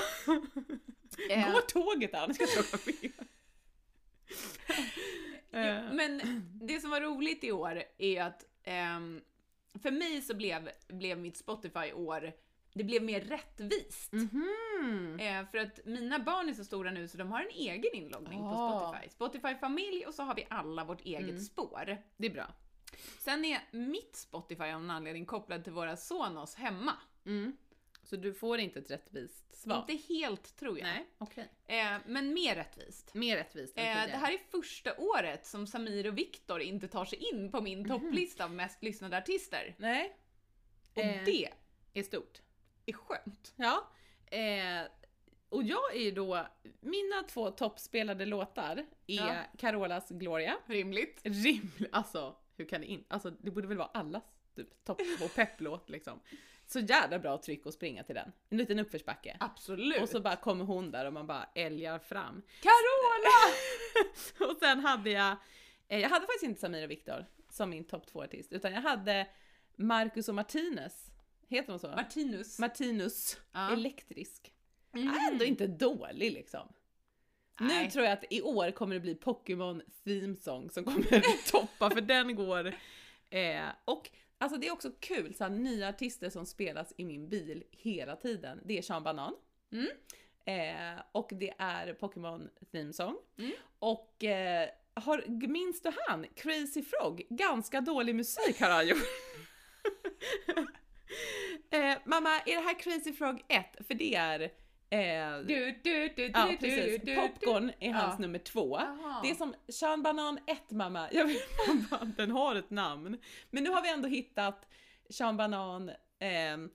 [1.29, 2.34] Eh, Går tåget där?
[2.34, 2.95] Ska jag åka med.
[5.51, 6.21] jo, Eh, men
[6.62, 9.21] det som var roligt i år är att ehm,
[9.82, 12.34] för mig så blev, blev mitt Spotify-år
[12.73, 14.12] det blev mer rättvist.
[14.13, 15.17] Mhm.
[15.19, 18.39] Eh, för att mina barn är så stora nu så de har en egen inloggning
[18.39, 18.79] på Ah.
[18.89, 19.10] Spotify.
[19.10, 21.39] Spotify familj och så har vi alla vårt eget Mm.
[21.39, 21.97] spår.
[22.17, 22.53] Det är bra.
[23.19, 26.93] Sen är mitt Spotify av någon anledning kopplad till våra Sonos hemma.
[27.25, 27.58] Mm.
[28.03, 29.86] Så du får inte ett rättvist svar?
[29.89, 30.86] Inte helt tror jag.
[30.86, 31.49] Nej, okej.
[31.67, 33.13] Eh, men mer rättvist.
[33.13, 37.19] Mer rättvist Eh, det här är första året som Samir och Viktor inte tar sig
[37.34, 39.75] in på min topplista av mest lyssnade artister.
[39.77, 40.17] Nej.
[40.93, 41.23] Och Eh.
[41.25, 41.49] det
[41.93, 42.41] är stort.
[42.89, 43.54] Är skönt.
[43.56, 43.88] Ja.
[44.25, 44.88] Eh,
[45.49, 46.47] och jag är ju då,
[46.80, 49.36] mina två toppspelade låtar är Ja.
[49.58, 50.58] Carolas Gloria.
[50.65, 51.19] Rimligt.
[51.23, 54.23] Rimligt, alltså hur kan det in, alltså det borde väl vara allas
[54.56, 56.19] typ topp och pepplåt liksom.
[56.65, 58.32] Så jävla bra tryck att springa till den.
[58.49, 59.38] En liten uppförsbacke.
[59.39, 60.02] Absolut.
[60.02, 62.41] Och så bara kommer hon där och man bara älgar fram.
[62.62, 63.56] Carola!
[64.52, 65.38] och sen hade jag,
[65.88, 68.82] eh, jag hade faktiskt inte Samir och Viktor som min topp två artist utan jag
[68.82, 69.28] hade
[69.75, 71.09] Marcus och Martinez.
[71.49, 71.88] Heter de så?
[71.88, 72.59] Martinus.
[72.59, 73.38] Martinus.
[73.51, 73.73] Ja.
[73.73, 74.53] Elektrisk.
[74.95, 75.07] Mm.
[75.07, 76.73] Är ändå inte dålig liksom.
[77.59, 77.91] Nu Nej.
[77.91, 82.01] tror jag att i år kommer det bli Pokémon Theme Song som kommer toppa för
[82.01, 82.75] den går.
[83.29, 87.29] Eh, och alltså det är också kul, så här, nya artister som spelas i min
[87.29, 88.62] bil hela tiden.
[88.65, 89.33] Det är Sean Banan.
[89.71, 89.88] Mm.
[90.45, 93.15] Eh, och det är Pokémon Theme Song.
[93.38, 93.51] Mm.
[93.79, 96.25] Och eh, har, minns du han?
[96.35, 97.23] Crazy Frog?
[97.29, 98.97] Ganska dålig musik har han gjort.
[101.72, 103.65] eh, mamma, är det här Crazy Frog 1?
[103.88, 104.39] För det är
[104.89, 108.17] eh, Du, du, du, Ja precis, Popcorn är hans Ja.
[108.22, 108.78] nummer två.
[108.80, 109.19] Jaha.
[109.24, 113.17] Det är som Sean Banan 1 mamma, jag vet inte om den har ett namn.
[113.50, 114.67] Men nu har vi ändå hittat
[115.10, 116.69] Sean Banan ehm,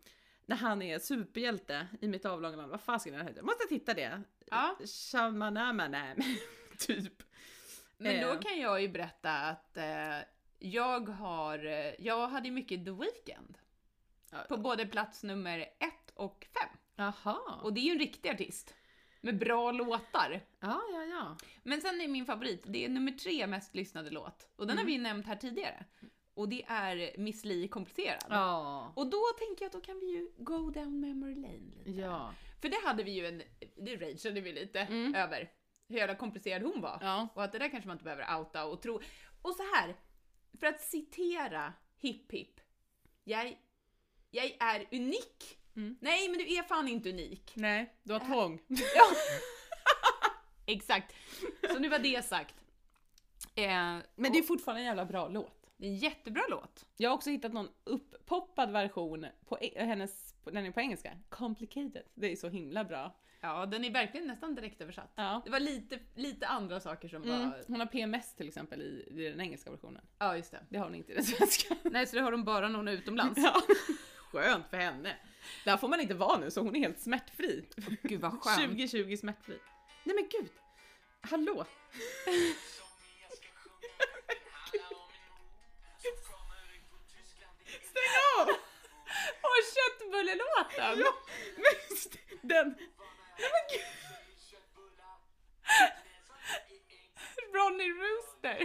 [0.46, 2.70] när han är superhjälte i mitt avlånga land.
[2.70, 3.36] Vad fan ska den heta?
[3.36, 4.22] Jag måste titta det.
[4.50, 4.76] Ja.
[4.84, 5.82] Sean Banan,
[6.78, 7.22] typ.
[7.96, 8.38] Men då Eh.
[8.40, 10.18] kan jag ju berätta att eh,
[10.58, 13.58] jag har, eh, jag hade mycket The Weeknd.
[14.48, 16.78] På både plats nummer ett och fem.
[16.96, 17.60] Jaha.
[17.62, 18.74] Och det är ju en riktig artist.
[19.20, 20.40] Med bra låtar.
[20.60, 21.36] ja, ja, ja.
[21.62, 24.48] Men sen är min favorit, det är nummer tre mest lyssnade låt.
[24.56, 25.84] Och den har vi ju nämnt här tidigare.
[26.34, 28.24] Och det är Miss Li kompletterad.
[28.28, 28.92] Ja.
[28.96, 31.90] Och då tänker jag att då kan vi ju go down memory lane lite.
[31.90, 32.34] Ja.
[32.60, 33.42] För det hade vi ju en,
[33.76, 35.14] det rageade vi lite Mm.
[35.14, 35.50] över.
[35.88, 36.98] Hur jävla komplicerad hon var.
[37.00, 37.28] Ja.
[37.34, 39.00] Och att det där kanske man inte behöver outa och tro.
[39.42, 39.96] Och så här,
[40.60, 42.60] för att citera Hipp Hipp.
[43.24, 43.58] Jag,
[44.34, 45.58] jag är unik.
[45.76, 45.96] Mm.
[46.00, 47.52] Nej, men du är fan inte unik.
[47.54, 48.60] Nej, du har tvång.
[48.68, 49.04] Ja.
[50.66, 51.14] Exakt.
[51.72, 52.54] Så nu var det sagt.
[53.54, 53.64] Eh,
[54.16, 55.70] Men det är fortfarande en jävla bra låt.
[55.76, 56.86] det är en jättebra låt.
[56.96, 61.18] Jag har också hittat någon upppoppad version på e- hennes, den är på engelska.
[61.28, 62.02] Complicated.
[62.14, 63.16] Det är så himla bra.
[63.40, 65.12] Ja, den är verkligen nästan direkt översatt.
[65.14, 65.42] Ja.
[65.44, 67.50] Det var lite, lite andra saker som Mm.
[67.50, 67.62] var...
[67.66, 70.06] Hon har PMS till exempel i, i den engelska versionen.
[70.18, 70.60] Ja, just det.
[70.68, 71.76] Det har hon inte i den svenska.
[71.82, 73.40] Nej, så det har de bara någon utomlands.
[73.42, 73.62] Ja.
[74.34, 75.16] Skönt för henne.
[75.64, 77.64] Där får man inte vara nu så hon är helt smärtfri.
[78.02, 78.60] Gud vad skönt.
[78.70, 79.58] 2020 smärtfri.
[80.04, 80.48] Nej men gud!
[81.20, 81.64] Hallå!
[87.90, 88.48] Stäng av!
[89.40, 90.98] Och köttbullelåten!
[91.04, 91.14] Ja,
[91.56, 92.68] men st- den...
[93.38, 93.82] Nej men gud!
[97.54, 98.58] Ronny Rooster.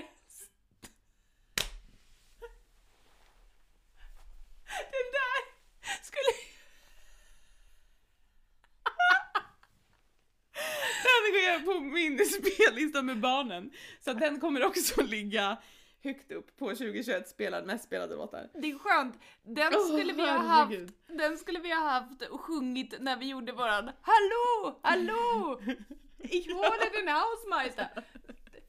[4.91, 5.39] Den där
[6.03, 6.33] skulle...
[11.03, 13.71] Den går jag på min spellista med barnen.
[13.99, 15.57] Så den kommer också ligga
[16.03, 18.49] högt upp på 2021 spelad, mest spelade låtar.
[18.53, 19.19] Det är skönt.
[19.43, 20.91] Den skulle vi ha haft, herregud.
[21.07, 25.61] den skulle vi ha haft och sjungit när vi gjorde våran Hallå, hallå!
[26.21, 27.87] Ich hole den Hausmeister.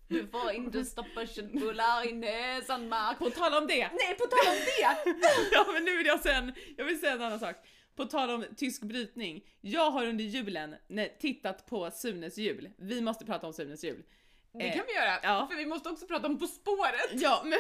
[0.08, 3.18] Du får inte stoppa köttbullar i näsan Mark.
[3.18, 3.90] På tal om det!
[3.92, 5.12] Nej, på tal om det!
[5.52, 7.56] ja men nu vill jag säga en, jag vill säga en annan sak.
[7.96, 9.44] På tal om tysk brytning.
[9.60, 10.74] Jag har under julen
[11.20, 12.70] tittat på Sunes jul.
[12.76, 14.02] Vi måste prata om Sunes jul.
[14.52, 15.46] Det Eh, kan vi göra, ja.
[15.50, 17.10] för vi måste också prata om På spåret.
[17.12, 17.58] Ja men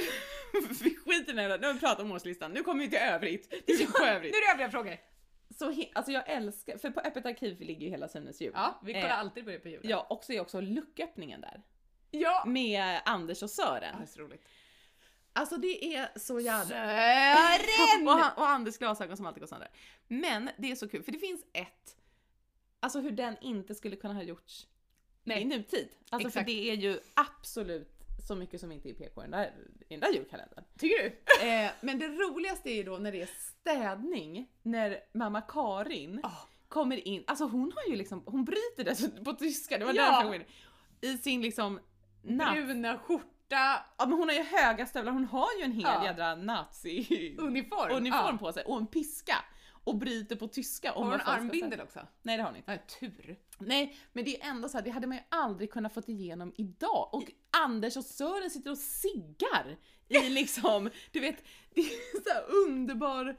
[0.82, 2.52] vi skiter i det nu har vi pratat om årslistan.
[2.52, 3.66] Nu kommer vi till övrigt.
[3.66, 4.34] Till Nu övrigt.
[4.34, 4.96] är det övriga frågor.
[5.58, 8.52] Så alltså jag älskar, för på Öppet arkiv ligger ju hela Sunes jul.
[8.54, 9.90] Ja, vi kollar Eh, alltid på det på julen.
[9.90, 11.62] Ja, och så är också lucköppningen där.
[12.10, 12.44] Ja!
[12.46, 13.96] Med Anders och Sören.
[13.98, 14.44] det är så roligt.
[15.32, 16.64] Alltså det är så jävla...
[16.64, 18.08] Sören!
[18.08, 19.68] och, och Anders glasögon som alltid går sönder.
[20.08, 21.96] Men det är så kul, för det finns ett,
[22.80, 24.66] alltså hur den inte skulle kunna ha gjorts
[25.24, 25.42] Nej.
[25.42, 25.88] i nutid.
[26.10, 26.46] Alltså Exakt.
[26.46, 27.96] för det är ju absolut
[28.28, 29.52] så mycket som inte är PK i den där,
[29.88, 30.64] i den där julkalendern.
[30.78, 31.46] Tycker du?
[31.48, 36.30] eh, men det roligaste är ju då när det är städning, när mamma Karin Ah.
[36.68, 40.02] kommer in, alltså hon har ju liksom, hon bryter det på tyska, det var Ja.
[40.02, 40.44] därför hon var inne.
[41.00, 41.80] I sin liksom
[42.22, 42.54] natt.
[42.54, 46.04] Bruna skjorta, Ja men hon har ju höga stövlar, hon har ju en hel Ja.
[46.04, 48.06] jädra nazi uniform.
[48.06, 48.36] Ja.
[48.40, 49.36] på sig och en piska
[49.84, 52.00] och bryter på tyska om Har hon armbindel också?
[52.22, 52.72] Nej det har hon inte.
[52.72, 53.36] Ja, tur.
[53.58, 56.52] Nej men det är ändå så här, det hade man ju aldrig kunnat fått igenom
[56.56, 57.24] idag och
[57.64, 59.76] Anders och Sören sitter och siggar
[60.08, 61.44] i liksom, du vet,
[61.74, 63.36] det är så här underbar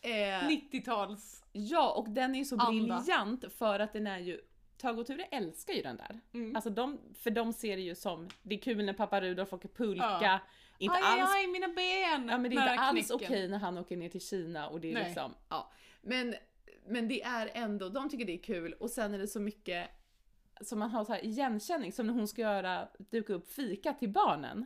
[0.00, 1.42] eh, 90-tals.
[1.52, 4.40] Ja, och den är ju så briljant för att den är ju
[4.76, 6.20] Tage och Ture älskar ju den där.
[6.32, 6.56] Mm.
[6.56, 9.68] Alltså de, för de ser det ju som, det är kul när pappa Rudolf åker
[9.68, 10.38] pulka, Ja.
[10.78, 12.28] inte aj, alls aj, mina ben!
[12.28, 14.90] Ja men det är inte alls okej när han åker ner till Kina och det
[14.90, 15.04] är Nej.
[15.04, 15.72] liksom, Ja.
[16.02, 16.34] men,
[16.86, 19.90] men det är ändå, de tycker det är kul och sen är det så mycket
[20.60, 24.08] som man har så här igenkänning, som när hon ska göra, duka upp fika till
[24.12, 24.64] barnen.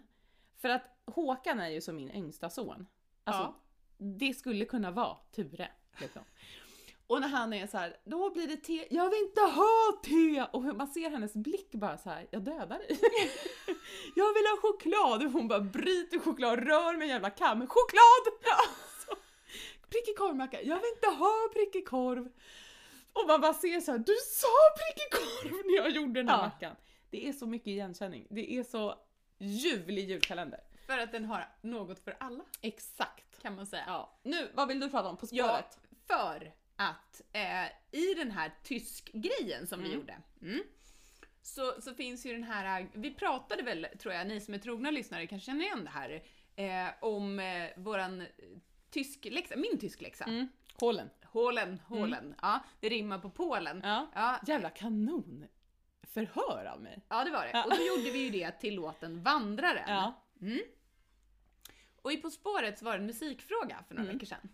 [0.57, 2.87] För att Håkan är ju som min yngsta son.
[3.25, 3.57] Alltså, Ja.
[3.99, 5.69] det skulle kunna vara Ture.
[6.01, 6.23] Liksom.
[7.09, 10.45] Och när han är så här, då blir det te, jag vill inte ha te!
[10.53, 12.99] Och man ser hennes blick bara så här, jag dödar dig.
[14.17, 15.25] jag vill ha choklad!
[15.27, 18.35] Och hon bara bryter choklad, rör med en jävla kam, choklad!
[19.91, 22.29] Prickig korvmacka, jag vill inte ha prickig korv!
[23.13, 24.49] Och man bara ser så här, du sa
[24.79, 26.43] prickig korv när jag gjorde den här Ja.
[26.43, 26.77] mackan.
[27.11, 28.95] Det är så mycket igenkänning, det är så
[29.39, 30.61] ljuvlig julkalender.
[30.87, 33.43] För att den har något för alla, Exakt.
[33.43, 33.85] kan man säga.
[33.87, 34.19] Ja.
[34.23, 35.79] Nu, vad vill du prata om På Ja, spåret?
[36.07, 37.67] för att eh,
[38.01, 39.99] i den här tysk-grejen som vi Mm.
[40.01, 40.63] gjorde, mm,
[41.43, 44.91] så, så finns ju den här, vi pratade väl, tror jag, ni som är trogna
[44.91, 46.23] lyssnare kanske känner igen det här,
[46.57, 48.27] eh, om eh, våran
[48.91, 50.25] tyskläxa, min tyskläxa.
[50.25, 50.49] Mm.
[50.75, 51.11] Hålen.
[51.25, 52.35] Hålen, hålen.
[52.43, 53.81] Ja, det rimmar på Polen.
[53.85, 54.11] Ja.
[54.15, 55.45] Ja, Jävla kanon
[56.03, 56.99] förhör av mig.
[57.09, 57.51] ja, det var det.
[57.53, 57.65] Ja.
[57.65, 59.85] Och då gjorde vi ju det till låten Vandraren.
[59.89, 60.25] Ja.
[60.41, 60.59] Mm.
[62.03, 64.17] Och i På spåret så var det en musikfråga för några Mm.
[64.17, 64.49] veckor sedan.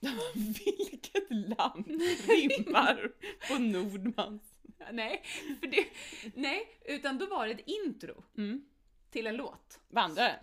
[0.34, 1.86] Vilket land
[2.28, 3.12] rimmar
[3.48, 4.42] på Nordmans?
[4.92, 5.22] Nej,
[5.60, 5.86] för det,
[6.34, 8.64] nej, utan då var det ett intro Mm.
[9.10, 10.38] till en låt Vandraren.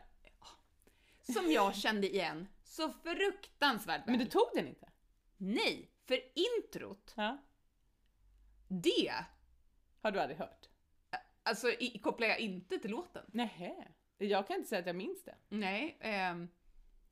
[1.34, 4.10] som jag kände igen så fruktansvärt väl.
[4.12, 4.89] Men du tog den inte?
[5.38, 7.38] Nej, för introt, Ja.
[8.68, 9.14] det,
[10.01, 10.70] Har du aldrig hört?
[11.43, 13.24] alltså i, kopplar jag inte till låten.
[13.28, 13.88] Nähä.
[14.18, 15.36] Jag kan inte säga att jag minns det.
[15.49, 16.47] Nej, ehm,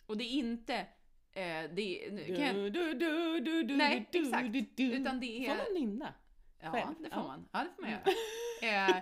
[0.06, 0.88] och det är inte,
[1.36, 4.54] eh, det nu kan jag, Du, du, du, du, Nej, du, exakt.
[4.54, 4.84] Du, du.
[4.94, 6.14] Utan det är- Får man nynna?
[6.62, 6.88] Ja, Själv?
[7.00, 7.28] det får Ja.
[7.28, 7.48] man.
[7.52, 8.02] Ja, det får man göra.
[8.62, 8.96] Eh,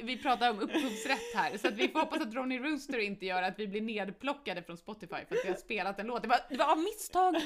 [0.00, 3.42] vi- pratar om upphovsrätt här, så att vi får hoppas att Ronny Rooster inte gör
[3.42, 6.22] att vi blir nedplockade från Spotify för att vi har spelat en låt.
[6.22, 7.34] Det var, det var av misstag!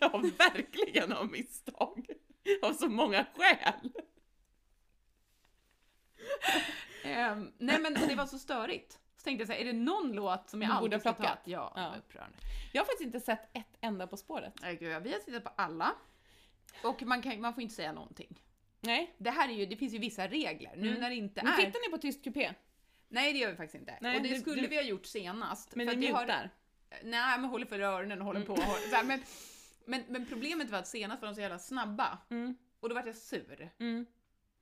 [0.00, 2.06] Ja, verkligen av misstag.
[2.62, 3.90] Av så många skäl.
[7.04, 8.98] Ehm, nej men det var så störigt.
[9.22, 11.14] Så tänkte jag så här, är det någon låt som jag Du ska ta?
[11.18, 11.38] plockat.
[11.44, 11.94] Ja, Ja.
[11.98, 12.36] upprörande.
[12.72, 14.54] Jag har faktiskt inte sett ett enda På spåret.
[14.62, 15.92] Nej, gud, vi har tittat på alla.
[16.84, 18.42] Och man, kan, man får inte säga någonting.
[18.80, 19.14] Nej.
[19.18, 20.72] Det här är ju, det finns ju vissa regler.
[20.76, 21.00] Nu Mm.
[21.00, 21.56] när det inte Men är...
[21.56, 22.54] tittar ni på Tyst Kupé?
[23.08, 23.98] Nej det gör vi faktiskt inte.
[24.00, 25.74] Nej, och det du- skulle du- vi ha gjort senast.
[25.74, 26.50] Men för ni vi har- mutar?
[27.02, 28.46] Nej, men håller för öronen och håller Mm.
[28.46, 28.52] på.
[28.52, 29.22] Och håller, så här, men,
[29.84, 32.18] men, men problemet var att senast var de så jävla snabba.
[32.30, 32.56] Mm.
[32.80, 33.70] Och då var jag sur.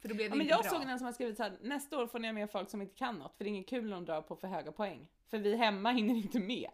[0.01, 0.71] För då blev det Ja, men inte jag bra.
[0.71, 2.83] såg en som har skrivit så här: nästa år får ni ha med folk som
[2.83, 5.09] inte kan något, för det är inget kul när de drar på för höga poäng.
[5.31, 6.71] För vi hemma hinner inte med.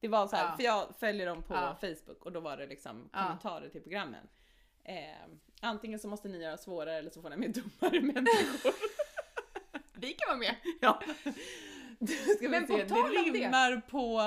[0.00, 0.56] Det var så här, Ja.
[0.56, 1.76] för jag följer dem på Ja.
[1.80, 4.28] Facebook och då var det liksom kommentarer till programmen.
[4.84, 4.94] Eh,
[5.60, 7.50] antingen så måste ni göra svårare eller så får ni med
[7.80, 8.72] dummare människor.
[10.00, 10.54] Vi kan vara med.
[10.80, 11.02] ja.
[12.36, 13.38] Ska Men vi på se, tal om det det.
[13.38, 14.20] rimmar på,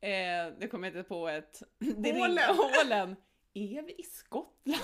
[0.00, 1.62] eh, det kommer inte på ett...
[1.78, 2.12] Det
[2.52, 3.16] Hålen.
[3.54, 4.82] Är vi i Skottland?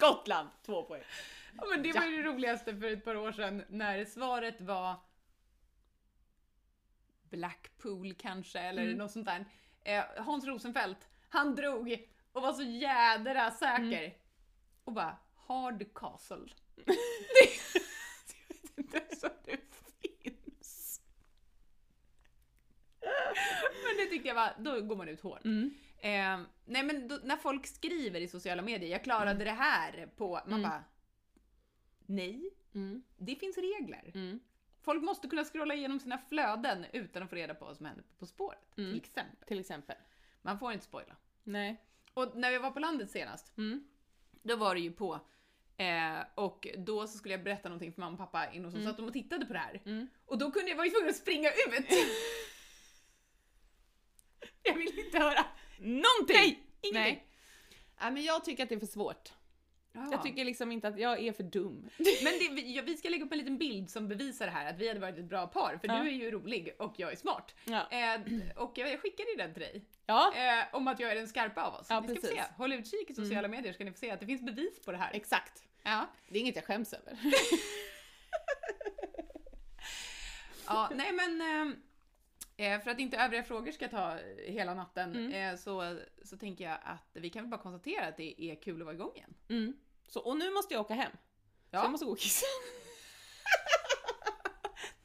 [0.00, 0.48] Skottland!
[0.66, 1.02] Två poäng.
[1.56, 4.94] Ja, men det var ju det roligaste för ett par år sedan när svaret var
[7.30, 8.98] Blackpool kanske, eller Mm.
[8.98, 9.44] något sånt där.
[9.84, 13.76] Eh, Hans Rosenfeldt, han drog och var så jädra säker.
[14.04, 14.10] Mm.
[14.84, 16.46] Och bara, Hard Castle.
[16.84, 16.94] det,
[17.74, 19.60] jag vet inte ens om det
[20.02, 21.00] finns.
[23.84, 25.44] Men det tyckte jag var, då går man ut hårt.
[25.44, 25.74] Mm.
[26.02, 30.40] Eh, nej men då, när folk skriver i sociala medier, jag klarade det här på,
[30.46, 30.62] man Mm.
[30.62, 30.84] bara
[32.06, 33.02] Nej, Mm.
[33.16, 34.10] det finns regler.
[34.14, 34.40] Mm.
[34.82, 38.04] Folk måste kunna scrolla igenom sina flöden utan att få reda på vad som händer
[38.18, 38.78] På spåret.
[38.78, 38.90] Mm.
[38.90, 39.46] Till exempel.
[39.48, 39.96] Till exempel.
[40.42, 41.16] Man får inte spoila.
[41.44, 41.76] Nej.
[42.14, 43.84] Och när vi var på landet senast, Mm.
[44.42, 45.20] då var det ju på
[45.76, 48.88] eh, och då så skulle jag berätta någonting för mamma och pappa innan så Mm.
[48.88, 49.82] satt de och tittade på det här.
[49.84, 50.08] Mm.
[50.26, 51.90] Och då kunde jag, var ju tvungen att springa ut!
[54.62, 55.46] jag vill inte höra
[55.80, 56.36] Någonting!
[56.36, 56.92] Nej, ingenting.
[56.92, 57.26] Nej.
[58.00, 59.32] Nej, men jag tycker att det är för svårt.
[59.92, 60.08] Jaha.
[60.12, 61.90] Jag tycker liksom inte att jag är för dum.
[61.96, 64.78] Men det, vi, ja, ska lägga upp en liten bild som bevisar det här, att
[64.78, 65.94] vi hade varit ett bra par, för Ja.
[66.02, 67.54] du är ju rolig och jag är smart.
[67.64, 67.90] Ja.
[67.90, 68.20] Eh,
[68.56, 70.32] och jag, skickade ju den till dig, ja.
[70.36, 71.86] eh, om att jag är den skarpa av oss.
[71.90, 72.36] Ja, ni ska få precis.
[72.38, 72.44] se.
[72.56, 74.98] Håll utkik i sociala medier ska ni få se att det finns bevis på det
[74.98, 75.10] här.
[75.14, 75.62] Exakt.
[75.82, 76.06] Ja.
[76.28, 77.18] Det är inget jag skäms över.
[80.66, 81.76] ja, nej men eh,
[82.60, 85.32] eh, för att inte övriga frågor ska ta hela natten Mm.
[85.32, 88.80] eh, så, så tänker jag att vi kan väl bara konstatera att det är kul
[88.80, 89.34] att vara igång igen.
[89.48, 89.76] Mm.
[90.08, 91.12] Så, och nu måste jag åka hem.
[91.70, 91.78] Ja.
[91.80, 92.46] Så jag måste gå och kissa.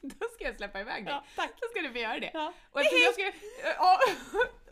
[0.01, 1.13] Då ska jag släppa iväg dig.
[1.13, 1.51] Ja, tack.
[1.61, 2.31] Då ska du få göra det.
[2.33, 2.53] Ja.
[2.71, 3.31] Och, jag ska,
[3.63, 3.99] ja,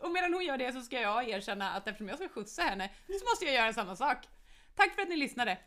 [0.00, 2.90] och medan hon gör det så ska jag erkänna att eftersom jag ska skjutsa henne
[3.06, 4.18] så måste jag göra samma sak.
[4.76, 5.58] Tack för att ni lyssnade!